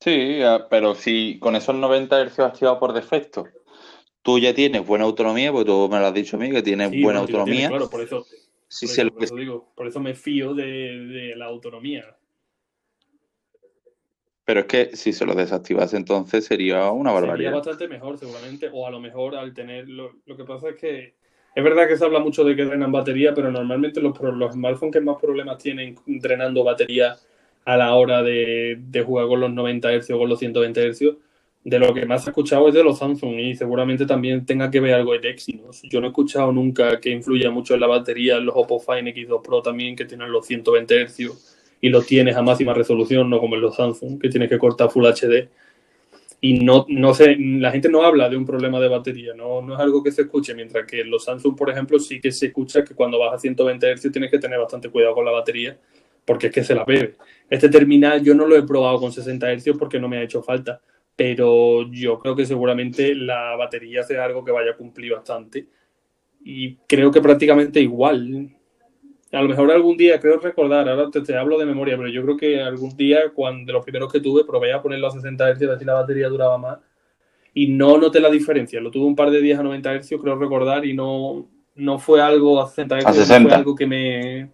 Sí, 0.00 0.40
pero 0.70 0.94
si 0.94 1.38
con 1.38 1.54
esos 1.54 1.74
90 1.74 2.28
Hz 2.28 2.40
activados 2.40 2.78
por 2.78 2.92
defecto, 2.92 3.46
tú 4.26 4.40
ya 4.40 4.52
tienes 4.52 4.84
buena 4.84 5.04
autonomía, 5.04 5.52
porque 5.52 5.66
tú 5.66 5.88
me 5.88 6.00
lo 6.00 6.06
has 6.06 6.12
dicho 6.12 6.36
a 6.36 6.40
mí, 6.40 6.50
que 6.50 6.60
tienes 6.60 6.90
buena 7.00 7.20
autonomía. 7.20 7.68
claro, 7.68 7.88
por 7.88 8.00
eso, 8.00 8.26
por, 9.76 9.86
eso, 9.86 10.00
me 10.00 10.14
fío 10.14 10.52
de, 10.52 10.64
de 10.64 11.36
la 11.36 11.44
autonomía. 11.46 12.16
Pero 14.44 14.60
es 14.60 14.66
que 14.66 14.96
si 14.96 15.12
se 15.12 15.24
lo 15.24 15.36
desactivas 15.36 15.94
entonces 15.94 16.44
sería 16.44 16.90
una 16.90 17.12
barbaridad. 17.12 17.50
Sería 17.50 17.56
bastante 17.56 17.86
mejor 17.86 18.18
seguramente, 18.18 18.68
o 18.72 18.84
a 18.84 18.90
lo 18.90 18.98
mejor 18.98 19.36
al 19.36 19.54
tener, 19.54 19.88
lo, 19.88 20.10
que 20.36 20.44
pasa 20.44 20.70
es 20.70 20.76
que 20.76 21.14
es 21.54 21.64
verdad 21.64 21.86
que 21.86 21.96
se 21.96 22.04
habla 22.04 22.18
mucho 22.18 22.42
de 22.42 22.56
que 22.56 22.64
drenan 22.64 22.90
batería, 22.90 23.32
pero 23.32 23.52
normalmente 23.52 24.00
los, 24.00 24.20
los 24.20 24.54
smartphones 24.54 24.92
que 24.92 25.00
más 25.00 25.18
problemas 25.20 25.58
tienen 25.58 25.94
drenando 26.04 26.64
batería 26.64 27.14
a 27.64 27.76
la 27.76 27.94
hora 27.94 28.24
de, 28.24 29.04
jugar 29.06 29.28
con 29.28 29.38
los 29.38 29.52
90 29.52 30.00
Hz 30.00 30.10
o 30.10 30.18
con 30.18 30.28
los 30.28 30.40
120 30.40 30.92
Hz, 30.92 31.16
de 31.68 31.80
lo 31.80 31.92
que 31.92 32.06
más 32.06 32.24
he 32.24 32.30
escuchado 32.30 32.68
es 32.68 32.74
de 32.74 32.84
los 32.84 32.98
Samsung 32.98 33.40
y 33.40 33.56
seguramente 33.56 34.06
también 34.06 34.46
tenga 34.46 34.70
que 34.70 34.78
ver 34.78 34.94
algo 34.94 35.18
de 35.18 35.28
Exynos. 35.28 35.82
Yo 35.82 36.00
no 36.00 36.06
he 36.06 36.10
escuchado 36.10 36.52
nunca 36.52 37.00
que 37.00 37.10
influya 37.10 37.50
mucho 37.50 37.74
en 37.74 37.80
la 37.80 37.88
batería 37.88 38.38
los 38.38 38.54
Oppo 38.54 38.78
Fine 38.78 39.12
X2 39.12 39.42
Pro 39.42 39.62
también, 39.62 39.96
que 39.96 40.04
tienen 40.04 40.30
los 40.30 40.46
120 40.46 41.06
Hz 41.06 41.18
y 41.80 41.88
lo 41.88 42.02
tienes 42.02 42.36
a 42.36 42.42
máxima 42.42 42.72
resolución, 42.72 43.28
no 43.28 43.40
como 43.40 43.56
en 43.56 43.62
los 43.62 43.74
Samsung, 43.74 44.20
que 44.20 44.28
tienes 44.28 44.48
que 44.48 44.58
cortar 44.58 44.90
Full 44.90 45.06
HD. 45.06 45.48
Y 46.40 46.60
no, 46.60 46.86
no 46.88 47.12
sé, 47.14 47.36
la 47.36 47.72
gente 47.72 47.88
no 47.88 48.02
habla 48.02 48.28
de 48.28 48.36
un 48.36 48.46
problema 48.46 48.78
de 48.78 48.86
batería, 48.86 49.34
no, 49.34 49.60
no 49.60 49.74
es 49.74 49.80
algo 49.80 50.04
que 50.04 50.12
se 50.12 50.22
escuche, 50.22 50.54
mientras 50.54 50.86
que 50.86 51.00
en 51.00 51.10
los 51.10 51.24
Samsung, 51.24 51.56
por 51.56 51.68
ejemplo, 51.68 51.98
sí 51.98 52.20
que 52.20 52.30
se 52.30 52.46
escucha 52.46 52.84
que 52.84 52.94
cuando 52.94 53.18
vas 53.18 53.34
a 53.34 53.38
120 53.40 53.96
Hz 53.96 54.12
tienes 54.12 54.30
que 54.30 54.38
tener 54.38 54.60
bastante 54.60 54.88
cuidado 54.88 55.16
con 55.16 55.24
la 55.24 55.32
batería, 55.32 55.76
porque 56.24 56.46
es 56.46 56.52
que 56.52 56.62
se 56.62 56.76
la 56.76 56.84
bebe. 56.84 57.16
Este 57.50 57.68
terminal 57.68 58.22
yo 58.22 58.36
no 58.36 58.46
lo 58.46 58.56
he 58.56 58.62
probado 58.62 59.00
con 59.00 59.10
60 59.10 59.52
Hz 59.56 59.76
porque 59.76 59.98
no 59.98 60.08
me 60.08 60.18
ha 60.18 60.22
hecho 60.22 60.44
falta, 60.44 60.80
pero 61.16 61.90
yo 61.90 62.18
creo 62.20 62.36
que 62.36 62.46
seguramente 62.46 63.14
la 63.14 63.56
batería 63.56 64.02
sea 64.02 64.24
algo 64.24 64.44
que 64.44 64.52
vaya 64.52 64.72
a 64.72 64.76
cumplir 64.76 65.14
bastante. 65.14 65.66
Y 66.44 66.76
creo 66.86 67.10
que 67.10 67.20
prácticamente 67.20 67.80
igual 67.80 68.56
a 69.32 69.42
lo 69.42 69.48
mejor 69.48 69.70
algún 69.72 69.96
día, 69.96 70.20
creo 70.20 70.38
recordar, 70.38 70.88
ahora 70.88 71.10
te, 71.10 71.36
hablo 71.36 71.58
de 71.58 71.66
memoria, 71.66 71.96
pero 71.96 72.08
yo 72.08 72.22
creo 72.22 72.36
que 72.36 72.60
algún 72.62 72.96
día, 72.96 73.30
cuando 73.34 73.66
de 73.66 73.72
los 73.72 73.84
primeros 73.84 74.12
que 74.12 74.20
tuve, 74.20 74.44
probé 74.44 74.72
a 74.72 74.80
ponerlo 74.80 75.08
a 75.08 75.10
60 75.10 75.52
Hz, 75.52 75.62
a 75.62 75.66
ver 75.66 75.78
si 75.78 75.84
la 75.84 75.94
batería 75.94 76.28
duraba 76.28 76.56
más. 76.58 76.78
Y 77.52 77.68
no 77.68 77.98
noté 77.98 78.20
la 78.20 78.30
diferencia. 78.30 78.80
Lo 78.80 78.90
tuve 78.90 79.06
un 79.06 79.16
par 79.16 79.30
de 79.30 79.40
días 79.40 79.58
a 79.58 79.62
90 79.62 80.00
Hz, 80.00 80.20
creo 80.20 80.36
recordar, 80.36 80.86
y 80.86 80.94
no, 80.94 81.48
no 81.74 81.98
fue 81.98 82.22
algo 82.22 82.62
a 82.62 82.68
60 82.68 82.98
Hz, 83.00 83.42
fue 83.42 83.52
algo 83.52 83.74
que 83.74 83.86
me, 83.86 84.50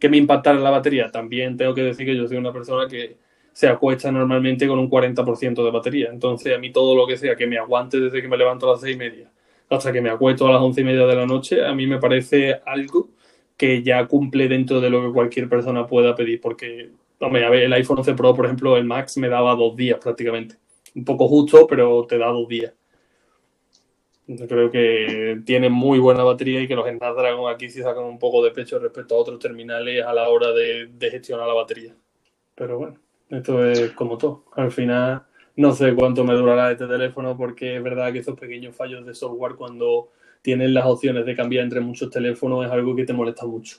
que 0.00 0.08
me 0.08 0.16
impactara 0.16 0.58
la 0.58 0.70
batería. 0.70 1.10
También 1.10 1.56
tengo 1.56 1.74
que 1.74 1.82
decir 1.82 2.06
que 2.06 2.16
yo 2.16 2.26
soy 2.26 2.38
una 2.38 2.52
persona 2.52 2.88
que 2.88 3.18
se 3.54 3.68
acuesta 3.68 4.10
normalmente 4.10 4.66
con 4.66 4.80
un 4.80 4.90
40% 4.90 5.64
de 5.64 5.70
batería. 5.70 6.10
Entonces, 6.12 6.54
a 6.54 6.58
mí 6.58 6.72
todo 6.72 6.96
lo 6.96 7.06
que 7.06 7.16
sea 7.16 7.36
que 7.36 7.46
me 7.46 7.56
aguante 7.56 8.00
desde 8.00 8.20
que 8.20 8.28
me 8.28 8.36
levanto 8.36 8.68
a 8.68 8.72
las 8.72 8.80
6 8.80 8.96
y 8.96 8.98
media 8.98 9.30
hasta 9.70 9.92
que 9.92 10.00
me 10.00 10.10
acuesto 10.10 10.46
a 10.46 10.52
las 10.52 10.60
11 10.60 10.80
y 10.80 10.84
media 10.84 11.06
de 11.06 11.14
la 11.14 11.26
noche, 11.26 11.64
a 11.64 11.74
mí 11.74 11.86
me 11.86 11.98
parece 11.98 12.60
algo 12.66 13.08
que 13.56 13.82
ya 13.82 14.06
cumple 14.06 14.48
dentro 14.48 14.80
de 14.80 14.90
lo 14.90 15.02
que 15.02 15.12
cualquier 15.12 15.48
persona 15.48 15.86
pueda 15.86 16.14
pedir, 16.14 16.40
porque, 16.40 16.90
hombre, 17.20 17.44
a 17.44 17.50
ver, 17.50 17.62
el 17.62 17.72
iPhone 17.72 17.98
11 17.98 18.14
Pro, 18.14 18.34
por 18.34 18.46
ejemplo, 18.46 18.76
el 18.76 18.84
Max 18.84 19.16
me 19.16 19.28
daba 19.28 19.54
dos 19.54 19.76
días 19.76 19.98
prácticamente. 20.02 20.56
Un 20.94 21.04
poco 21.04 21.28
justo, 21.28 21.66
pero 21.66 22.04
te 22.06 22.18
da 22.18 22.26
dos 22.26 22.48
días. 22.48 22.72
Yo 24.26 24.46
creo 24.48 24.70
que 24.70 25.40
tiene 25.44 25.68
muy 25.68 25.98
buena 25.98 26.24
batería 26.24 26.60
y 26.60 26.66
que 26.66 26.74
los 26.74 26.88
Snapdragon 26.88 27.52
aquí 27.52 27.68
sí 27.68 27.82
sacan 27.82 28.04
un 28.04 28.18
poco 28.18 28.42
de 28.42 28.50
pecho 28.50 28.78
respecto 28.78 29.14
a 29.14 29.18
otros 29.18 29.38
terminales 29.38 30.04
a 30.04 30.12
la 30.12 30.28
hora 30.28 30.50
de, 30.52 30.86
de 30.86 31.10
gestionar 31.10 31.46
la 31.46 31.54
batería. 31.54 31.94
Pero 32.54 32.78
bueno, 32.78 32.98
esto 33.30 33.64
es 33.64 33.92
como 33.92 34.18
todo. 34.18 34.44
Al 34.54 34.70
final, 34.70 35.24
no 35.56 35.72
sé 35.72 35.94
cuánto 35.94 36.24
me 36.24 36.34
durará 36.34 36.72
este 36.72 36.86
teléfono 36.86 37.36
porque 37.36 37.76
es 37.76 37.82
verdad 37.82 38.12
que 38.12 38.18
estos 38.18 38.38
pequeños 38.38 38.74
fallos 38.74 39.06
de 39.06 39.14
software 39.14 39.54
cuando 39.54 40.10
tienes 40.42 40.70
las 40.70 40.84
opciones 40.86 41.24
de 41.24 41.36
cambiar 41.36 41.64
entre 41.64 41.80
muchos 41.80 42.10
teléfonos 42.10 42.66
es 42.66 42.70
algo 42.70 42.94
que 42.94 43.04
te 43.04 43.12
molesta 43.12 43.46
mucho. 43.46 43.78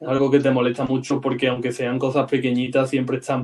Es 0.00 0.06
algo 0.06 0.30
que 0.30 0.40
te 0.40 0.50
molesta 0.50 0.84
mucho 0.84 1.20
porque 1.20 1.48
aunque 1.48 1.72
sean 1.72 1.98
cosas 1.98 2.30
pequeñitas, 2.30 2.90
siempre 2.90 3.18
estás, 3.18 3.42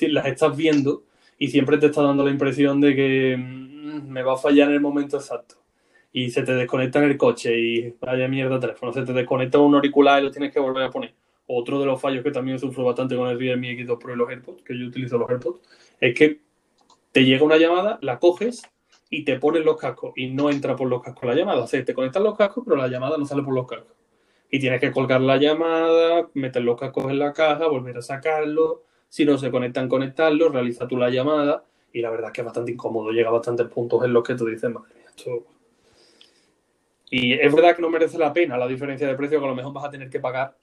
las 0.00 0.26
estás 0.26 0.56
viendo 0.56 1.02
y 1.38 1.48
siempre 1.48 1.78
te 1.78 1.86
está 1.86 2.02
dando 2.02 2.24
la 2.24 2.30
impresión 2.30 2.80
de 2.80 2.94
que 2.94 3.36
mm, 3.36 4.08
me 4.08 4.22
va 4.22 4.34
a 4.34 4.38
fallar 4.38 4.68
en 4.68 4.74
el 4.74 4.80
momento 4.80 5.16
exacto. 5.16 5.56
Y 6.12 6.30
se 6.30 6.42
te 6.42 6.54
desconecta 6.54 6.98
en 6.98 7.10
el 7.10 7.16
coche 7.16 7.58
y 7.58 7.94
vaya 8.00 8.28
mierda 8.28 8.60
teléfono, 8.60 8.92
se 8.92 9.02
te 9.02 9.12
desconecta 9.12 9.58
un 9.58 9.74
auricular 9.74 10.20
y 10.22 10.26
lo 10.26 10.30
tienes 10.30 10.52
que 10.52 10.60
volver 10.60 10.84
a 10.84 10.90
poner. 10.90 11.14
Otro 11.46 11.80
de 11.80 11.86
los 11.86 12.00
fallos 12.00 12.22
que 12.22 12.30
también 12.30 12.58
sufro 12.58 12.84
bastante 12.84 13.16
con 13.16 13.28
el 13.28 13.38
Realme 13.38 13.72
X2 13.72 13.98
Pro 13.98 14.14
y 14.14 14.16
los 14.16 14.30
AirPods, 14.30 14.62
que 14.62 14.78
yo 14.78 14.86
utilizo 14.86 15.18
los 15.18 15.28
AirPods, 15.28 15.60
es 16.00 16.14
que 16.14 16.40
te 17.12 17.24
llega 17.24 17.44
una 17.44 17.58
llamada, 17.58 17.98
la 18.00 18.18
coges 18.18 18.62
y 19.10 19.24
te 19.24 19.38
pones 19.38 19.64
los 19.64 19.76
cascos 19.76 20.12
y 20.16 20.30
no 20.30 20.50
entra 20.50 20.74
por 20.74 20.88
los 20.88 21.02
cascos 21.02 21.24
la 21.24 21.34
llamada. 21.34 21.62
O 21.62 21.66
sea, 21.66 21.84
te 21.84 21.92
conectan 21.92 22.24
los 22.24 22.36
cascos, 22.36 22.64
pero 22.64 22.76
la 22.76 22.88
llamada 22.88 23.18
no 23.18 23.26
sale 23.26 23.42
por 23.42 23.54
los 23.54 23.66
cascos. 23.66 23.92
Y 24.50 24.58
tienes 24.58 24.80
que 24.80 24.90
colgar 24.90 25.20
la 25.20 25.36
llamada, 25.36 26.28
meter 26.34 26.62
los 26.62 26.78
cascos 26.78 27.10
en 27.10 27.18
la 27.18 27.32
caja, 27.32 27.66
volver 27.66 27.98
a 27.98 28.02
sacarlos. 28.02 28.78
Si 29.08 29.24
no 29.24 29.36
se 29.36 29.50
conectan, 29.50 29.88
conectarlos, 29.88 30.52
realiza 30.52 30.88
tú 30.88 30.96
la 30.96 31.10
llamada. 31.10 31.64
Y 31.92 32.00
la 32.00 32.10
verdad 32.10 32.28
es 32.28 32.32
que 32.32 32.40
es 32.40 32.44
bastante 32.46 32.72
incómodo. 32.72 33.10
Llega 33.10 33.28
a 33.28 33.32
bastantes 33.32 33.66
puntos 33.66 34.02
en 34.04 34.12
los 34.12 34.22
que 34.22 34.34
tú 34.34 34.46
dices, 34.46 34.70
madre 34.70 34.94
mía, 34.94 35.06
esto... 35.14 35.44
Y 37.10 37.34
es 37.34 37.54
verdad 37.54 37.76
que 37.76 37.82
no 37.82 37.90
merece 37.90 38.16
la 38.16 38.32
pena 38.32 38.56
la 38.56 38.66
diferencia 38.66 39.06
de 39.06 39.14
precio 39.14 39.38
que 39.38 39.44
a 39.44 39.48
lo 39.48 39.54
mejor 39.54 39.74
vas 39.74 39.84
a 39.84 39.90
tener 39.90 40.08
que 40.08 40.18
pagar 40.18 40.56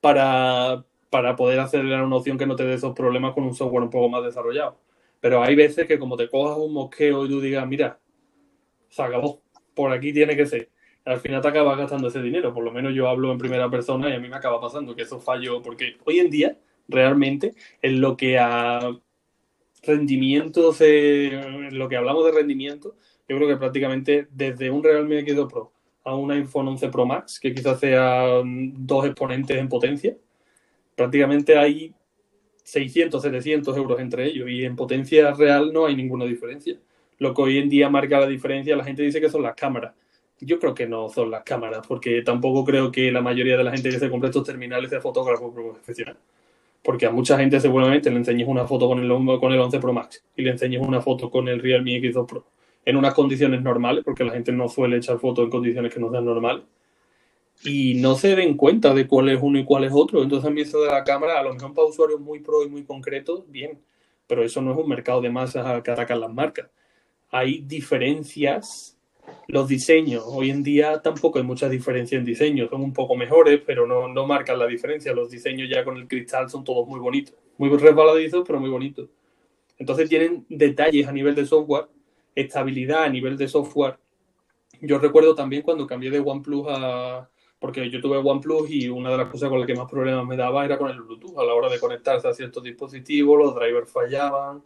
para, 0.00 0.84
para 1.10 1.36
poder 1.36 1.60
acelerar 1.60 2.04
una 2.04 2.16
opción 2.16 2.38
que 2.38 2.46
no 2.46 2.56
te 2.56 2.64
dé 2.64 2.74
esos 2.74 2.94
problemas 2.94 3.34
con 3.34 3.44
un 3.44 3.54
software 3.54 3.84
un 3.84 3.90
poco 3.90 4.08
más 4.08 4.24
desarrollado. 4.24 4.78
Pero 5.20 5.42
hay 5.42 5.56
veces 5.56 5.86
que 5.86 5.98
como 5.98 6.16
te 6.16 6.28
cojas 6.28 6.58
un 6.58 6.72
mosqueo 6.72 7.26
y 7.26 7.28
tú 7.28 7.40
digas, 7.40 7.66
mira, 7.66 7.98
se 8.88 9.02
acabó, 9.02 9.42
por 9.74 9.92
aquí 9.92 10.12
tiene 10.12 10.36
que 10.36 10.46
ser. 10.46 10.70
Al 11.04 11.20
final 11.20 11.40
te 11.40 11.48
acabas 11.48 11.78
gastando 11.78 12.08
ese 12.08 12.22
dinero, 12.22 12.52
por 12.52 12.62
lo 12.64 12.70
menos 12.70 12.94
yo 12.94 13.08
hablo 13.08 13.32
en 13.32 13.38
primera 13.38 13.70
persona 13.70 14.10
y 14.10 14.12
a 14.12 14.20
mí 14.20 14.28
me 14.28 14.36
acaba 14.36 14.60
pasando 14.60 14.94
que 14.94 15.02
eso 15.02 15.20
fallo, 15.20 15.62
porque 15.62 15.96
hoy 16.04 16.18
en 16.18 16.30
día, 16.30 16.58
realmente, 16.86 17.54
en 17.82 18.00
lo 18.00 18.16
que 18.16 18.38
a 18.38 18.80
rendimiento, 19.82 20.74
en 20.80 21.78
lo 21.78 21.88
que 21.88 21.96
hablamos 21.96 22.24
de 22.26 22.32
rendimiento, 22.32 22.96
yo 23.28 23.36
creo 23.36 23.48
que 23.48 23.56
prácticamente 23.56 24.28
desde 24.30 24.70
un 24.70 24.82
Realme 24.84 25.24
X2 25.24 25.50
Pro 25.50 25.72
a 26.08 26.16
un 26.16 26.30
iPhone 26.32 26.68
11 26.68 26.88
Pro 26.88 27.06
Max, 27.06 27.38
que 27.38 27.54
quizás 27.54 27.78
sean 27.80 28.72
dos 28.86 29.06
exponentes 29.06 29.56
en 29.56 29.68
potencia, 29.68 30.16
prácticamente 30.94 31.56
hay 31.56 31.94
600, 32.64 33.22
700 33.22 33.76
euros 33.76 34.00
entre 34.00 34.26
ellos 34.26 34.48
y 34.50 34.64
en 34.64 34.76
potencia 34.76 35.32
real 35.32 35.72
no 35.72 35.86
hay 35.86 35.96
ninguna 35.96 36.24
diferencia. 36.24 36.76
Lo 37.18 37.32
que 37.34 37.42
hoy 37.42 37.58
en 37.58 37.68
día 37.68 37.88
marca 37.88 38.20
la 38.20 38.26
diferencia, 38.26 38.76
la 38.76 38.84
gente 38.84 39.02
dice 39.02 39.20
que 39.20 39.30
son 39.30 39.42
las 39.42 39.54
cámaras. 39.54 39.94
Yo 40.40 40.58
creo 40.58 40.74
que 40.74 40.86
no 40.86 41.08
son 41.08 41.30
las 41.30 41.42
cámaras, 41.42 41.86
porque 41.86 42.22
tampoco 42.22 42.64
creo 42.64 42.92
que 42.92 43.10
la 43.10 43.20
mayoría 43.20 43.56
de 43.56 43.64
la 43.64 43.72
gente 43.72 43.90
que 43.90 43.98
se 43.98 44.10
compra 44.10 44.28
estos 44.28 44.44
terminales 44.44 44.90
sea 44.90 45.00
fotógrafo 45.00 45.52
profesional. 45.52 46.16
Porque 46.82 47.06
a 47.06 47.10
mucha 47.10 47.36
gente 47.38 47.58
seguramente 47.58 48.10
le 48.10 48.16
enseñes 48.16 48.46
una 48.46 48.66
foto 48.66 48.86
con 48.86 49.00
el, 49.00 49.08
con 49.40 49.52
el 49.52 49.60
11 49.60 49.80
Pro 49.80 49.92
Max 49.92 50.24
y 50.36 50.42
le 50.42 50.50
enseñes 50.50 50.80
una 50.86 51.00
foto 51.00 51.30
con 51.30 51.48
el 51.48 51.60
Realme 51.60 52.00
X2 52.00 52.26
Pro 52.26 52.44
en 52.88 52.96
unas 52.96 53.12
condiciones 53.12 53.60
normales, 53.60 54.02
porque 54.02 54.24
la 54.24 54.32
gente 54.32 54.50
no 54.50 54.66
suele 54.66 54.96
echar 54.96 55.18
fotos 55.18 55.44
en 55.44 55.50
condiciones 55.50 55.92
que 55.92 56.00
no 56.00 56.10
sean 56.10 56.24
normales 56.24 56.64
y 57.62 57.96
no 57.96 58.14
se 58.14 58.34
den 58.34 58.56
cuenta 58.56 58.94
de 58.94 59.06
cuál 59.06 59.28
es 59.28 59.38
uno 59.42 59.58
y 59.58 59.64
cuál 59.66 59.84
es 59.84 59.92
otro. 59.94 60.22
Entonces, 60.22 60.48
a 60.48 60.50
mí 60.50 60.62
eso 60.62 60.80
de 60.80 60.90
la 60.90 61.04
cámara, 61.04 61.38
a 61.38 61.42
lo 61.42 61.52
mejor 61.52 61.74
para 61.74 61.86
usuarios 61.86 62.18
muy 62.18 62.38
pro 62.38 62.64
y 62.64 62.70
muy 62.70 62.84
concretos, 62.84 63.44
bien, 63.50 63.78
pero 64.26 64.42
eso 64.42 64.62
no 64.62 64.72
es 64.72 64.78
un 64.78 64.88
mercado 64.88 65.20
de 65.20 65.28
masas 65.28 65.66
al 65.66 65.82
que 65.82 65.90
atacan 65.90 66.18
las 66.18 66.32
marcas. 66.32 66.70
Hay 67.30 67.60
diferencias. 67.60 68.94
Los 69.48 69.68
diseños, 69.68 70.24
hoy 70.26 70.48
en 70.48 70.62
día 70.62 71.02
tampoco 71.02 71.38
hay 71.38 71.44
mucha 71.44 71.68
diferencia 71.68 72.16
en 72.16 72.24
diseño, 72.24 72.70
son 72.70 72.80
un 72.80 72.94
poco 72.94 73.16
mejores, 73.16 73.60
pero 73.66 73.86
no, 73.86 74.08
no 74.08 74.26
marcan 74.26 74.58
la 74.58 74.66
diferencia. 74.66 75.12
Los 75.12 75.28
diseños 75.28 75.68
ya 75.68 75.84
con 75.84 75.98
el 75.98 76.08
cristal 76.08 76.48
son 76.48 76.64
todos 76.64 76.88
muy 76.88 77.00
bonitos, 77.00 77.34
muy 77.58 77.68
resbaladizos, 77.68 78.44
pero 78.46 78.58
muy 78.58 78.70
bonitos. 78.70 79.10
Entonces 79.76 80.08
tienen 80.08 80.46
detalles 80.48 81.06
a 81.06 81.12
nivel 81.12 81.34
de 81.34 81.44
software, 81.44 81.88
estabilidad 82.40 83.04
a 83.04 83.08
nivel 83.08 83.36
de 83.36 83.48
software 83.48 83.98
yo 84.80 84.98
recuerdo 84.98 85.34
también 85.34 85.62
cuando 85.62 85.86
cambié 85.86 86.10
de 86.10 86.20
OnePlus 86.20 86.66
a... 86.68 87.28
Porque 87.60 87.90
yo 87.90 88.00
tuve 88.00 88.18
OnePlus 88.18 88.70
y 88.70 88.88
una 88.88 89.10
de 89.10 89.16
las 89.16 89.28
cosas 89.28 89.48
con 89.48 89.58
las 89.58 89.66
que 89.66 89.74
más 89.74 89.90
problemas 89.90 90.24
me 90.24 90.36
daba 90.36 90.64
era 90.64 90.78
con 90.78 90.90
el 90.90 91.02
Bluetooth. 91.02 91.36
A 91.38 91.44
la 91.44 91.54
hora 91.54 91.68
de 91.68 91.80
conectarse 91.80 92.28
a 92.28 92.32
ciertos 92.32 92.62
dispositivos, 92.62 93.36
los 93.36 93.54
drivers 93.56 93.90
fallaban, 93.90 94.62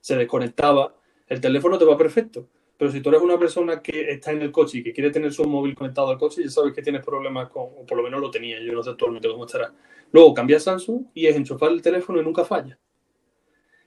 se 0.00 0.16
desconectaba. 0.16 0.92
El 1.28 1.40
teléfono 1.40 1.78
te 1.78 1.84
va 1.84 1.96
perfecto. 1.96 2.48
Pero 2.76 2.90
si 2.90 3.00
tú 3.00 3.10
eres 3.10 3.22
una 3.22 3.38
persona 3.38 3.80
que 3.80 4.10
está 4.10 4.32
en 4.32 4.42
el 4.42 4.50
coche 4.50 4.78
y 4.78 4.82
que 4.82 4.92
quiere 4.92 5.12
tener 5.12 5.32
su 5.32 5.44
móvil 5.44 5.76
conectado 5.76 6.10
al 6.10 6.18
coche, 6.18 6.42
ya 6.42 6.50
sabes 6.50 6.72
que 6.72 6.82
tienes 6.82 7.04
problemas 7.04 7.48
con, 7.48 7.62
o 7.62 7.86
por 7.86 7.96
lo 7.96 8.02
menos 8.02 8.20
lo 8.20 8.28
tenía, 8.28 8.60
yo 8.60 8.72
no 8.72 8.82
sé 8.82 8.90
actualmente 8.90 9.28
cómo 9.28 9.46
estará. 9.46 9.72
Luego 10.10 10.34
cambias 10.34 10.64
Samsung 10.64 11.04
y 11.14 11.26
es 11.26 11.36
enchufar 11.36 11.70
el 11.70 11.80
teléfono 11.80 12.20
y 12.20 12.24
nunca 12.24 12.44
falla. 12.44 12.76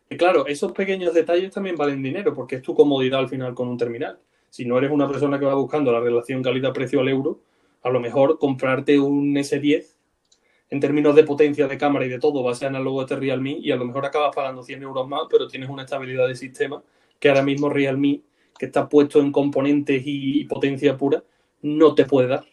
Y 0.10 0.18
claro, 0.18 0.46
esos 0.46 0.72
pequeños 0.72 1.14
detalles 1.14 1.52
también 1.52 1.76
valen 1.76 2.04
dinero 2.04 2.34
porque 2.34 2.58
es 2.58 2.62
tu 2.62 2.76
comodidad 2.76 3.20
al 3.20 3.30
final 3.30 3.56
con 3.56 3.68
un 3.68 3.78
terminal. 3.78 4.20
Si 4.50 4.66
no 4.66 4.78
eres 4.78 4.92
una 4.92 5.08
persona 5.08 5.40
que 5.40 5.46
va 5.46 5.56
buscando 5.56 5.92
la 5.92 6.00
relación 6.00 6.44
calidad-precio 6.44 7.00
al 7.00 7.10
euro, 7.10 7.40
a 7.82 7.90
lo 7.90 8.00
mejor 8.00 8.38
comprarte 8.40 9.00
un 9.00 9.36
S10 9.36 9.96
en 10.70 10.80
términos 10.80 11.16
de 11.16 11.24
potencia 11.24 11.68
de 11.68 11.78
cámara 11.78 12.06
y 12.06 12.10
de 12.10 12.20
todo 12.20 12.44
va 12.44 12.52
a 12.52 12.56
ser 12.56 12.70
análogo 12.70 13.04
de 13.06 13.16
Realme 13.16 13.58
y 13.60 13.72
a 13.72 13.76
lo 13.76 13.86
mejor 13.86 14.06
acabas 14.06 14.36
pagando 14.36 14.64
100 14.64 14.84
euros 14.84 15.08
más, 15.08 15.24
pero 15.30 15.48
tienes 15.48 15.70
una 15.70 15.84
estabilidad 15.84 16.28
de 16.28 16.36
sistema 16.36 16.82
que 17.20 17.30
ahora 17.30 17.44
mismo 17.44 17.70
Realme, 17.70 18.22
que 18.58 18.66
está 18.68 18.88
puesto 18.90 19.20
en 19.20 19.32
componentes 19.32 20.02
y 20.06 20.44
potencia 20.46 20.98
pura, 20.98 21.24
no 21.62 21.94
te 21.94 22.06
puede 22.06 22.28
dar. 22.28 22.46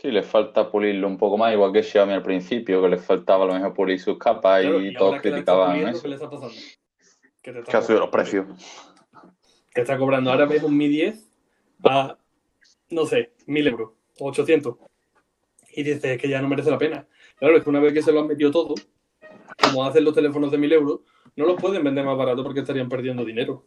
Sí, 0.00 0.10
le 0.10 0.22
falta 0.22 0.70
pulirlo 0.70 1.06
un 1.06 1.18
poco 1.18 1.36
más, 1.36 1.52
igual 1.52 1.72
que 1.72 1.82
Xiaomi 1.82 2.14
al 2.14 2.22
principio, 2.22 2.80
que 2.80 2.88
le 2.88 2.96
faltaba 2.96 3.44
a 3.44 3.48
lo 3.48 3.54
mejor 3.54 3.74
pulir 3.74 4.00
sus 4.00 4.16
capas 4.16 4.64
y, 4.64 4.94
todos 4.94 5.20
criticaban 5.20 5.88
eso. 5.88 6.02
¿Qué 6.02 6.14
está 6.14 6.30
pasando? 6.30 6.54
Que, 7.42 7.50
ha 7.50 7.82
subido 7.82 8.00
los 8.00 8.08
precios. 8.08 8.46
Que 9.74 9.82
está 9.82 9.98
cobrando 9.98 10.30
ahora 10.30 10.46
mismo 10.46 10.68
un 10.68 10.76
Mi 10.78 10.88
10 10.88 11.30
a, 11.84 12.16
no 12.88 13.04
sé, 13.04 13.32
1000 13.46 13.66
euros 13.66 13.90
o 14.18 14.28
800. 14.28 14.76
Y 15.76 15.82
dices 15.82 16.18
que 16.18 16.28
ya 16.28 16.40
no 16.40 16.48
merece 16.48 16.70
la 16.70 16.78
pena. 16.78 17.06
Claro, 17.36 17.58
es 17.58 17.62
que 17.62 17.68
una 17.68 17.80
vez 17.80 17.92
que 17.92 18.02
se 18.02 18.10
lo 18.10 18.20
han 18.20 18.26
metido 18.26 18.50
todo, 18.50 18.74
como 19.62 19.84
hacen 19.84 20.04
los 20.04 20.14
teléfonos 20.14 20.50
de 20.50 20.56
1000 20.56 20.72
euros, 20.72 21.00
no 21.36 21.44
los 21.44 21.60
pueden 21.60 21.84
vender 21.84 22.06
más 22.06 22.16
barato 22.16 22.42
porque 22.42 22.60
estarían 22.60 22.88
perdiendo 22.88 23.22
dinero. 23.22 23.66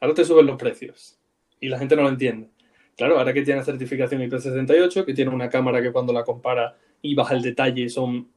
Ahora 0.00 0.14
te 0.14 0.24
suben 0.24 0.46
los 0.46 0.56
precios 0.56 1.20
y 1.60 1.68
la 1.68 1.78
gente 1.78 1.94
no 1.94 2.02
lo 2.02 2.08
entiende. 2.08 2.50
Claro, 2.96 3.18
ahora 3.18 3.34
que 3.34 3.42
tiene 3.42 3.62
certificación 3.62 4.22
IP68, 4.22 5.04
que 5.04 5.12
tiene 5.12 5.30
una 5.30 5.50
cámara 5.50 5.82
que 5.82 5.92
cuando 5.92 6.12
la 6.12 6.24
compara 6.24 6.76
y 7.02 7.14
baja 7.14 7.34
el 7.34 7.42
detalle 7.42 7.88
son 7.90 8.28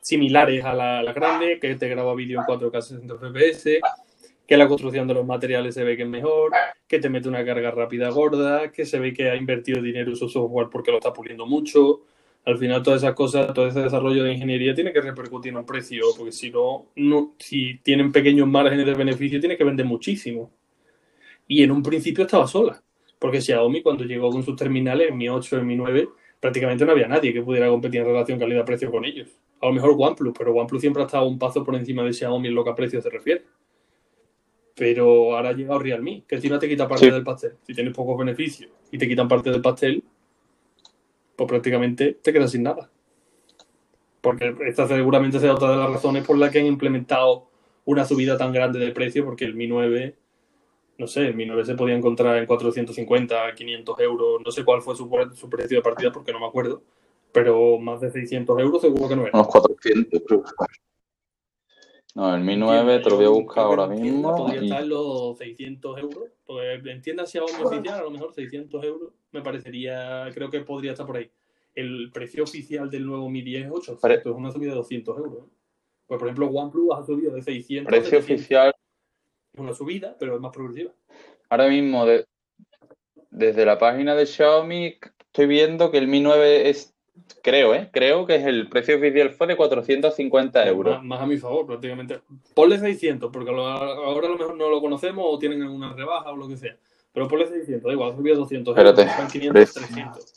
similares 0.00 0.64
a 0.64 0.74
la, 0.74 1.12
grande, 1.12 1.58
que 1.60 1.74
te 1.74 1.88
graba 1.88 2.14
vídeo 2.14 2.40
en 2.40 2.46
4K 2.46 2.80
60 2.80 3.14
FPS, 3.16 3.80
que 4.46 4.56
la 4.56 4.68
construcción 4.68 5.08
de 5.08 5.14
los 5.14 5.26
materiales 5.26 5.74
se 5.74 5.84
ve 5.84 5.96
que 5.96 6.04
es 6.04 6.08
mejor, 6.08 6.52
que 6.86 7.00
te 7.00 7.08
mete 7.08 7.28
una 7.28 7.44
carga 7.44 7.70
rápida 7.72 8.10
gorda, 8.10 8.70
que 8.72 8.86
se 8.86 8.98
ve 8.98 9.12
que 9.12 9.28
ha 9.28 9.36
invertido 9.36 9.82
dinero 9.82 10.10
en 10.10 10.16
su 10.16 10.28
software 10.28 10.68
porque 10.70 10.90
lo 10.90 10.98
está 10.98 11.12
puliendo 11.12 11.46
mucho. 11.46 12.02
Al 12.44 12.58
final 12.58 12.82
todas 12.82 13.02
esas 13.02 13.14
cosas, 13.14 13.52
todo 13.52 13.66
ese 13.66 13.80
desarrollo 13.80 14.24
de 14.24 14.32
ingeniería 14.32 14.74
tiene 14.74 14.92
que 14.92 15.00
repercutir 15.00 15.50
en 15.50 15.58
un 15.58 15.66
precio, 15.66 16.04
porque 16.16 16.32
si 16.32 16.50
no, 16.50 16.86
no 16.96 17.34
si 17.38 17.78
tienen 17.78 18.12
pequeños 18.12 18.48
márgenes 18.48 18.86
de 18.86 18.94
beneficio, 18.94 19.40
tiene 19.40 19.56
que 19.56 19.64
vender 19.64 19.84
muchísimo. 19.84 20.50
Y 21.46 21.62
en 21.62 21.72
un 21.72 21.82
principio 21.82 22.24
estaba 22.24 22.46
sola, 22.46 22.82
porque 23.20 23.40
Xiaomi 23.40 23.82
cuando 23.82 24.02
llegó 24.04 24.30
con 24.30 24.42
sus 24.42 24.56
terminales, 24.56 25.10
en 25.10 25.16
Mi 25.16 25.28
8, 25.28 25.58
en 25.58 25.66
Mi 25.66 25.76
9, 25.76 26.08
prácticamente 26.40 26.84
no 26.84 26.92
había 26.92 27.06
nadie 27.06 27.32
que 27.32 27.42
pudiera 27.42 27.68
competir 27.68 28.00
en 28.00 28.06
relación 28.06 28.38
calidad-precio 28.38 28.90
con 28.90 29.04
ellos. 29.04 29.28
A 29.60 29.66
lo 29.66 29.72
mejor 29.74 29.94
OnePlus, 29.96 30.34
pero 30.36 30.54
OnePlus 30.54 30.80
siempre 30.80 31.02
ha 31.02 31.06
estado 31.06 31.28
un 31.28 31.38
paso 31.38 31.62
por 31.62 31.76
encima 31.76 32.02
de 32.02 32.14
Xiaomi 32.14 32.48
en 32.48 32.54
lo 32.54 32.64
que 32.64 32.70
a 32.70 32.74
precio 32.74 33.00
se 33.00 33.10
refiere. 33.10 33.44
Pero 34.74 35.36
ahora 35.36 35.50
ha 35.50 35.52
llegado 35.52 35.78
Realme, 35.78 36.24
que 36.26 36.40
no 36.48 36.58
te 36.58 36.66
quita 36.66 36.88
parte 36.88 37.10
del 37.10 37.22
pastel. 37.22 37.52
Si 37.66 37.74
tienes 37.74 37.94
pocos 37.94 38.18
beneficios 38.18 38.70
y 38.90 38.96
te 38.96 39.06
quitan 39.06 39.28
parte 39.28 39.50
del 39.50 39.60
pastel, 39.60 40.02
pues 41.36 41.46
prácticamente 41.46 42.14
te 42.22 42.32
quedas 42.32 42.52
sin 42.52 42.62
nada. 42.62 42.90
Porque 44.22 44.54
esta 44.66 44.88
seguramente 44.88 45.38
sea 45.38 45.52
otra 45.52 45.72
de 45.72 45.76
las 45.76 45.90
razones 45.90 46.26
por 46.26 46.38
las 46.38 46.50
que 46.50 46.60
han 46.60 46.66
implementado 46.66 47.50
una 47.84 48.06
subida 48.06 48.38
tan 48.38 48.52
grande 48.52 48.78
de 48.78 48.92
precio, 48.92 49.26
porque 49.26 49.44
el 49.44 49.54
Mi 49.54 49.66
9, 49.66 50.16
no 51.00 51.06
sé, 51.06 51.28
el 51.28 51.34
Mi 51.34 51.46
9 51.46 51.64
se 51.64 51.74
podía 51.74 51.96
encontrar 51.96 52.36
en 52.36 52.44
450, 52.44 53.54
500 53.54 54.00
euros, 54.00 54.42
no 54.44 54.50
sé 54.50 54.64
cuál 54.64 54.82
fue 54.82 54.94
su, 54.94 55.08
su 55.34 55.48
precio 55.48 55.78
de 55.78 55.82
partida 55.82 56.12
porque 56.12 56.30
no 56.30 56.38
me 56.38 56.46
acuerdo, 56.46 56.82
pero 57.32 57.78
más 57.78 58.02
de 58.02 58.10
600 58.10 58.60
euros 58.60 58.82
seguro 58.82 59.08
que 59.08 59.16
no 59.16 59.22
era. 59.22 59.30
Unos 59.32 59.48
400, 59.48 60.22
creo. 60.26 60.44
No, 62.14 62.34
el 62.34 62.42
Mi 62.42 62.54
9 62.54 62.98
te 62.98 63.08
lo 63.08 63.16
voy 63.16 63.24
a 63.24 63.28
buscar 63.30 63.64
ahora 63.64 63.86
mismo. 63.86 64.36
Podría 64.36 64.60
estar 64.60 64.82
en 64.82 64.88
los 64.90 65.38
600 65.38 65.98
euros. 66.00 66.24
Porque 66.44 66.90
en 66.90 67.00
tiendas 67.00 67.30
Xiaomi 67.30 67.62
oficial, 67.62 68.00
a 68.00 68.02
lo 68.02 68.10
mejor 68.10 68.34
600 68.34 68.84
euros 68.84 69.12
me 69.32 69.40
parecería, 69.40 70.28
creo 70.34 70.50
que 70.50 70.60
podría 70.60 70.92
estar 70.92 71.06
por 71.06 71.16
ahí. 71.16 71.30
El 71.74 72.10
precio 72.12 72.42
oficial 72.42 72.90
del 72.90 73.06
nuevo 73.06 73.30
Mi 73.30 73.40
10 73.40 73.66
es 73.66 73.72
800, 73.72 74.18
es 74.18 74.26
una 74.26 74.52
subida 74.52 74.72
de 74.72 74.76
200 74.76 75.16
euros. 75.16 75.44
Pues, 76.06 76.18
por 76.18 76.28
ejemplo, 76.28 76.48
OnePlus 76.48 76.90
ha 76.94 77.06
subido 77.06 77.32
de 77.32 77.40
600. 77.40 77.90
Precio 77.90 78.18
oficial. 78.18 78.74
Una 79.60 79.74
subida, 79.74 80.16
pero 80.18 80.34
es 80.34 80.40
más 80.40 80.52
progresiva. 80.52 80.92
Ahora 81.48 81.68
mismo, 81.68 82.06
desde 83.30 83.66
la 83.66 83.78
página 83.78 84.14
de 84.14 84.26
Xiaomi, 84.26 84.98
estoy 85.18 85.46
viendo 85.46 85.90
que 85.90 85.98
el 85.98 86.08
Mi 86.08 86.20
9 86.20 86.70
es 86.70 86.94
Creo, 87.42 87.74
¿eh? 87.74 87.88
Creo 87.92 88.26
que 88.26 88.36
es 88.36 88.44
el 88.44 88.68
precio 88.68 88.96
oficial 88.96 89.30
fue 89.30 89.46
de 89.46 89.56
450 89.56 90.66
euros. 90.66 91.02
Más, 91.02 91.20
a 91.20 91.26
mi 91.26 91.38
favor, 91.38 91.66
prácticamente. 91.66 92.20
Ponle 92.54 92.78
600, 92.78 93.30
porque 93.32 93.50
ahora 93.50 93.92
a 93.92 94.28
lo 94.28 94.36
mejor 94.36 94.56
no 94.56 94.68
lo 94.68 94.80
conocemos 94.80 95.24
o 95.26 95.38
tienen 95.38 95.62
alguna 95.62 95.92
rebaja 95.94 96.30
o 96.30 96.36
lo 96.36 96.48
que 96.48 96.56
sea. 96.56 96.76
Pero 97.12 97.28
ponle 97.28 97.46
600, 97.46 97.82
da 97.82 97.92
igual, 97.92 98.12
ha 98.12 98.16
subido 98.16 98.36
200 98.36 98.76
euros. 98.76 98.98
Espérate. 98.98 99.32
500, 99.32 99.74
300. 99.74 100.34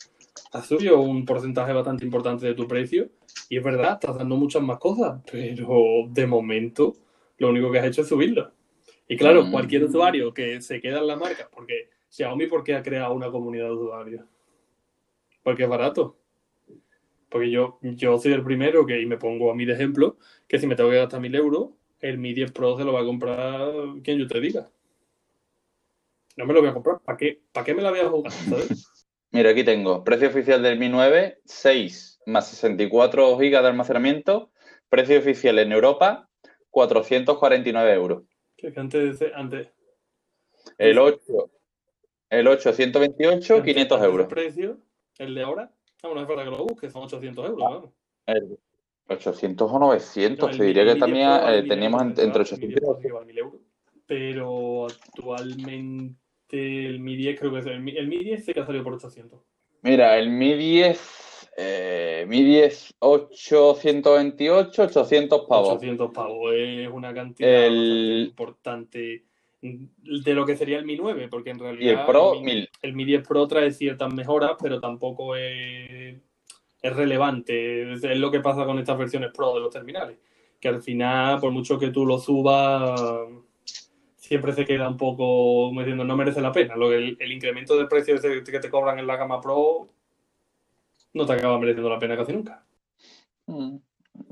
Ha 0.52 0.62
subido 0.62 1.00
un 1.00 1.24
porcentaje 1.24 1.72
bastante 1.72 2.04
importante 2.04 2.46
de 2.46 2.54
tu 2.54 2.66
precio. 2.66 3.08
Y 3.48 3.58
es 3.58 3.64
verdad, 3.64 3.94
estás 3.94 4.16
dando 4.16 4.36
muchas 4.36 4.62
más 4.62 4.78
cosas, 4.78 5.20
pero 5.30 6.06
de 6.08 6.26
momento 6.26 6.94
lo 7.38 7.50
único 7.50 7.70
que 7.70 7.78
has 7.78 7.86
hecho 7.86 8.02
es 8.02 8.08
subirlo. 8.08 8.50
Y 9.08 9.16
claro, 9.16 9.44
mm. 9.44 9.52
cualquier 9.52 9.84
usuario 9.84 10.32
que 10.32 10.60
se 10.62 10.80
queda 10.80 11.00
en 11.00 11.06
la 11.06 11.16
marca, 11.16 11.48
porque 11.52 11.90
Xiaomi, 12.08 12.46
¿por 12.46 12.64
qué 12.64 12.74
ha 12.74 12.82
creado 12.82 13.14
una 13.14 13.30
comunidad 13.30 13.66
de 13.66 13.72
usuarios? 13.72 14.24
Porque 15.42 15.64
es 15.64 15.68
barato. 15.68 16.16
Porque 17.28 17.50
yo, 17.50 17.78
yo 17.82 18.18
soy 18.18 18.32
el 18.32 18.44
primero 18.44 18.86
que, 18.86 19.00
y 19.00 19.06
me 19.06 19.18
pongo 19.18 19.50
a 19.50 19.54
mí 19.54 19.64
de 19.64 19.74
ejemplo, 19.74 20.16
que 20.46 20.58
si 20.58 20.66
me 20.66 20.76
tengo 20.76 20.90
que 20.90 20.96
gastar 20.96 21.20
mil 21.20 21.34
euros, 21.34 21.70
el 22.00 22.18
Mi 22.18 22.32
10 22.32 22.52
Pro 22.52 22.76
se 22.76 22.84
lo 22.84 22.92
va 22.92 23.00
a 23.00 23.04
comprar 23.04 23.72
quien 24.02 24.18
yo 24.18 24.28
te 24.28 24.40
diga. 24.40 24.70
No 26.36 26.46
me 26.46 26.54
lo 26.54 26.60
voy 26.60 26.70
a 26.70 26.74
comprar. 26.74 27.00
¿Para 27.04 27.16
qué, 27.16 27.40
¿Para 27.52 27.64
qué 27.64 27.74
me 27.74 27.82
la 27.82 27.90
voy 27.90 28.00
a 28.00 28.08
jugar? 28.08 28.32
Mira, 29.32 29.50
aquí 29.50 29.64
tengo 29.64 30.04
precio 30.04 30.28
oficial 30.28 30.62
del 30.62 30.78
Mi 30.78 30.88
9, 30.88 31.40
6 31.44 32.20
más 32.26 32.48
64 32.48 33.36
GB 33.36 33.50
de 33.50 33.56
almacenamiento. 33.56 34.50
Precio 34.88 35.18
oficial 35.18 35.58
en 35.58 35.72
Europa, 35.72 36.28
449 36.70 37.94
euros. 37.94 38.22
Que 38.72 38.80
antes, 38.80 39.22
antes. 39.34 39.68
El 40.78 40.98
8, 40.98 41.50
el 42.30 42.48
8, 42.48 42.72
128, 42.72 43.62
500 43.62 44.02
euros. 44.02 44.26
¿El 44.26 44.28
precio? 44.28 44.78
¿El 45.18 45.34
de 45.34 45.42
ahora? 45.42 45.70
No, 46.02 46.14
no 46.14 46.22
es 46.22 46.28
verdad 46.28 46.44
que 46.44 46.50
lo 46.50 46.64
busques, 46.64 46.92
son 46.92 47.04
800 47.04 47.46
euros, 47.50 47.58
vamos. 47.58 47.90
800 49.08 49.70
o 49.70 49.78
900, 49.78 50.56
te 50.56 50.64
diría 50.64 50.84
que 50.84 50.96
también 50.96 51.28
eh, 51.46 51.64
teníamos 51.68 52.02
entre 52.18 52.40
800 52.40 53.04
y 53.04 53.38
euros. 53.38 53.60
Pero 54.06 54.86
actualmente 54.86 56.16
el 56.58 57.00
Mi 57.00 57.16
10 57.16 57.38
creo 57.38 57.52
que 57.52 57.58
es 57.58 57.66
el 57.66 57.80
Mi, 57.80 57.96
el 57.96 58.08
Mi 58.08 58.18
10 58.18 58.44
se 58.44 58.54
que 58.54 58.60
ha 58.60 58.66
salido 58.66 58.84
por 58.84 58.94
800. 58.94 59.40
Mira, 59.82 60.18
el 60.18 60.30
Mi 60.30 60.54
10, 60.54 60.98
eh, 61.56 62.24
Mi 62.28 62.42
10 62.42 62.94
828, 62.98 64.82
800 64.82 65.46
pavos. 65.48 65.68
800 65.76 66.10
pavos 66.12 66.52
es 66.54 66.88
una 66.88 67.14
cantidad 67.14 67.68
importante 67.68 69.24
de 69.62 70.34
lo 70.34 70.44
que 70.44 70.56
sería 70.56 70.78
el 70.78 70.84
Mi 70.84 70.96
9, 70.96 71.28
porque 71.28 71.50
en 71.50 71.58
realidad 71.58 71.84
¿Y 71.84 71.88
el, 71.88 72.04
Pro, 72.04 72.34
el, 72.82 72.92
Mi, 72.92 73.04
10 73.04 73.26
Pro 73.26 73.46
trae 73.46 73.70
ciertas 73.70 74.12
mejoras, 74.12 74.52
pero 74.60 74.80
tampoco 74.80 75.36
es, 75.36 76.16
es 76.82 76.96
relevante. 76.96 77.92
Es, 77.92 78.02
lo 78.18 78.30
que 78.30 78.40
pasa 78.40 78.66
con 78.66 78.78
estas 78.78 78.98
versiones 78.98 79.30
Pro 79.32 79.54
de 79.54 79.60
los 79.60 79.72
terminales, 79.72 80.18
que 80.60 80.68
al 80.68 80.82
final, 80.82 81.40
por 81.40 81.50
mucho 81.50 81.78
que 81.78 81.90
tú 81.90 82.04
lo 82.04 82.18
subas, 82.18 83.00
siempre 84.16 84.52
se 84.52 84.66
queda 84.66 84.88
un 84.88 84.98
poco 84.98 85.70
diciendo 85.78 86.04
no 86.04 86.16
merece 86.16 86.42
la 86.42 86.52
pena. 86.52 86.76
Lo, 86.76 86.92
el, 86.92 87.16
el 87.18 87.32
incremento 87.32 87.78
de 87.78 87.86
precio 87.86 88.20
que 88.20 88.58
te 88.58 88.70
cobran 88.70 88.98
en 88.98 89.06
la 89.06 89.16
gama 89.16 89.40
Pro 89.40 89.88
no 91.14 91.24
te 91.26 91.32
acaba 91.32 91.58
mereciendo 91.58 91.88
la 91.88 91.98
pena 91.98 92.16
casi 92.16 92.32
nunca. 92.32 92.62
Mm. 93.46 93.76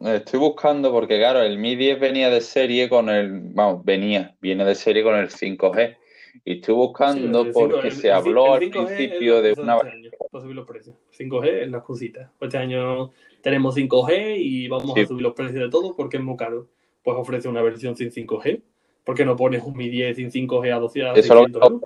Estoy 0.05 0.39
buscando 0.39 0.93
porque, 0.93 1.19
claro, 1.19 1.43
el 1.43 1.59
Mi 1.59 1.75
10 1.75 1.99
venía 1.99 2.29
de 2.31 2.41
serie 2.41 2.89
con 2.89 3.09
el. 3.09 3.31
Vamos, 3.53 3.85
venía, 3.85 4.37
viene 4.41 4.65
de 4.65 4.75
serie 4.75 5.03
con 5.03 5.17
el 5.17 5.29
5G. 5.31 5.97
Y 6.45 6.55
estoy 6.55 6.75
buscando 6.75 7.45
porque 7.53 7.91
se 7.91 8.11
habló 8.11 8.55
al 8.55 8.61
principio 8.71 9.43
de 9.43 9.53
una. 9.53 9.77
Este 9.79 10.17
para 10.31 10.43
subir 10.43 10.57
los 10.57 10.67
precios. 10.67 10.97
5G 11.19 11.63
es 11.63 11.71
las 11.71 11.83
cositas. 11.83 12.31
Este 12.41 12.59
año 12.59 13.11
tenemos 13.43 13.77
5G 13.77 14.37
y 14.39 14.69
vamos 14.69 14.97
a 14.97 15.07
subir 15.07 15.23
los 15.23 15.35
precios 15.35 15.63
de 15.63 15.69
todo 15.71 15.95
porque 15.95 16.17
es 16.17 16.23
muy 16.23 16.37
caro. 16.37 16.69
Pues 17.03 17.17
ofrece 17.19 17.49
una 17.49 17.61
versión 17.63 17.97
sin 17.97 18.11
5G. 18.11 18.63
¿Por 19.05 19.17
qué 19.17 19.25
no 19.25 19.37
pones 19.37 19.63
un 19.65 19.77
Mi 19.77 19.89
10 19.89 20.17
sin 20.17 20.31
5G 20.31 20.73
a 20.73 20.79
200 20.79 21.19
Eso 21.19 21.35
lo 21.35 21.81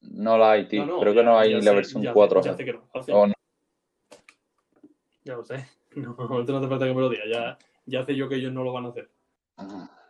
No 0.00 0.38
la 0.38 0.52
hay, 0.52 0.66
tío. 0.66 0.86
No, 0.86 0.94
no, 0.94 1.00
Creo 1.00 1.14
que 1.14 1.22
no 1.22 1.38
hay 1.38 1.52
la 1.52 1.60
sé- 1.60 1.74
versión 1.74 2.02
ya 2.02 2.10
sé- 2.10 2.14
4. 2.14 2.40
Ya 2.42 2.56
sé 2.56 2.64
que 2.64 2.72
no. 2.72 2.88
hace- 2.94 3.12
O 3.12 3.26
no. 3.26 3.34
Ya 5.26 5.34
lo 5.34 5.44
sé. 5.44 5.66
No, 5.96 6.14
no 6.14 6.58
hace 6.58 6.68
falta 6.68 6.86
que 6.86 6.94
me 6.94 7.00
lo 7.00 7.08
diga. 7.08 7.22
Ya, 7.26 7.58
ya 7.86 8.04
sé 8.04 8.14
yo 8.14 8.28
que 8.28 8.34
ellos 8.34 8.52
no 8.52 8.62
lo 8.62 8.72
van 8.72 8.84
a 8.84 8.88
hacer. 8.88 9.08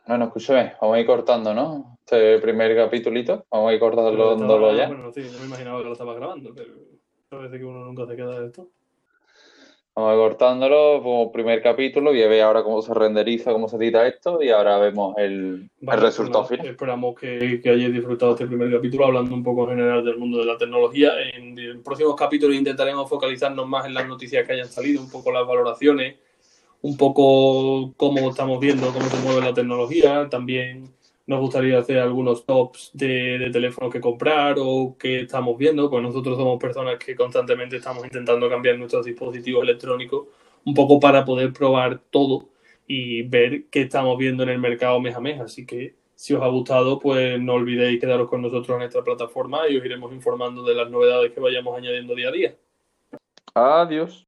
Bueno, 0.05 0.25
escúchame, 0.25 0.75
vamos 0.81 0.97
a 0.97 1.01
ir 1.01 1.07
cortando, 1.07 1.55
¿no? 1.55 1.99
Este 2.05 2.41
primer 2.41 2.75
capitulito, 2.75 3.47
vamos 3.49 3.71
a 3.71 3.75
ir 3.75 3.79
cortándolo 3.79 4.77
ya. 4.77 4.89
Bueno, 4.89 5.13
sí, 5.13 5.23
yo 5.23 5.39
me 5.39 5.47
imaginaba 5.47 5.79
que 5.79 5.85
lo 5.85 5.93
estaba 5.93 6.15
grabando, 6.15 6.53
pero 6.53 6.75
parece 7.29 7.59
que 7.59 7.65
uno 7.65 7.85
nunca 7.85 8.05
se 8.05 8.17
queda 8.17 8.41
de 8.41 8.47
esto. 8.47 8.69
Vamos 9.97 10.11
a 10.11 10.15
ir 10.15 10.21
cortándolo 10.21 11.03
como 11.03 11.33
primer 11.33 11.63
capítulo 11.63 12.15
y 12.15 12.23
a 12.23 12.29
ver 12.29 12.43
ahora 12.43 12.63
cómo 12.63 12.83
se 12.83 12.93
renderiza, 12.93 13.53
cómo 13.53 13.67
se 13.67 13.77
edita 13.77 14.07
esto 14.07 14.43
y 14.43 14.51
ahora 14.51 14.77
vemos 14.77 15.17
el, 15.17 15.71
Vale, 15.81 16.01
el 16.01 16.07
resultado 16.07 16.41
pues 16.41 16.51
nada, 16.51 16.63
final. 16.65 16.73
Esperamos 16.73 17.15
que, 17.19 17.61
que 17.63 17.71
hayáis 17.71 17.95
disfrutado 17.95 18.33
este 18.33 18.47
primer 18.47 18.71
capítulo 18.71 19.07
hablando 19.07 19.35
un 19.35 19.43
poco 19.43 19.63
en 19.65 19.79
general 19.79 20.05
del 20.05 20.19
mundo 20.19 20.37
de 20.37 20.45
la 20.45 20.59
tecnología. 20.59 21.13
En, 21.35 21.59
en 21.59 21.83
próximos 21.83 22.15
capítulos 22.15 22.55
intentaremos 22.55 23.09
focalizarnos 23.09 23.67
más 23.67 23.87
en 23.87 23.95
las 23.95 24.07
noticias 24.07 24.47
que 24.47 24.53
hayan 24.53 24.69
salido, 24.69 25.01
un 25.01 25.11
poco 25.11 25.33
las 25.33 25.47
valoraciones, 25.47 26.17
un 26.83 26.99
poco 26.99 27.95
cómo 27.97 28.29
estamos 28.29 28.61
viendo 28.61 28.93
cómo 28.93 29.07
se 29.07 29.25
mueve 29.25 29.41
la 29.41 29.55
tecnología. 29.55 30.29
También 30.29 30.91
nos 31.27 31.41
gustaría 31.41 31.79
hacer 31.79 31.99
algunos 31.99 32.47
tops 32.47 32.91
de, 32.95 33.39
de 33.39 33.51
teléfonos 33.51 33.93
que 33.93 34.01
comprar 34.01 34.57
o 34.59 34.97
que 34.99 35.23
estamos 35.23 35.59
viendo, 35.59 35.91
pues 35.91 36.03
nosotros 36.03 36.37
somos 36.37 36.59
personas 36.61 36.99
que 36.99 37.17
constantemente 37.17 37.77
estamos 37.77 38.05
intentando 38.05 38.49
cambiar 38.49 38.79
nuestros 38.79 39.05
dispositivos 39.05 39.63
electrónicos 39.65 40.29
un 40.65 40.75
poco 40.75 41.01
para 41.01 41.25
poder 41.25 41.53
probar 41.53 42.01
todo 42.11 42.49
y 42.87 43.23
ver 43.23 43.65
qué 43.71 43.83
estamos 43.83 44.17
viendo 44.19 44.43
en 44.43 44.51
el 44.51 44.59
mercado 44.59 45.01
mes 45.01 45.17
a 45.17 45.21
mes. 45.21 45.41
Así 45.41 45.67
que 45.67 45.97
si 46.15 46.35
os 46.35 46.43
ha 46.43 46.49
gustado, 46.49 46.99
pues 46.99 47.41
no 47.41 47.55
olvidéis 47.55 48.01
quedaros 48.01 48.29
con 48.29 48.43
nosotros 48.43 48.77
en 48.77 48.83
esta 48.85 49.03
plataforma 49.05 49.69
y 49.69 49.77
os 49.77 49.85
iremos 49.85 50.13
informando 50.13 50.63
de 50.65 50.75
las 50.75 50.91
novedades 50.91 51.33
que 51.33 51.41
vayamos 51.41 51.77
añadiendo 51.77 52.15
día 52.15 52.29
a 52.29 52.33
día. 52.33 52.57
Adiós. 53.55 54.25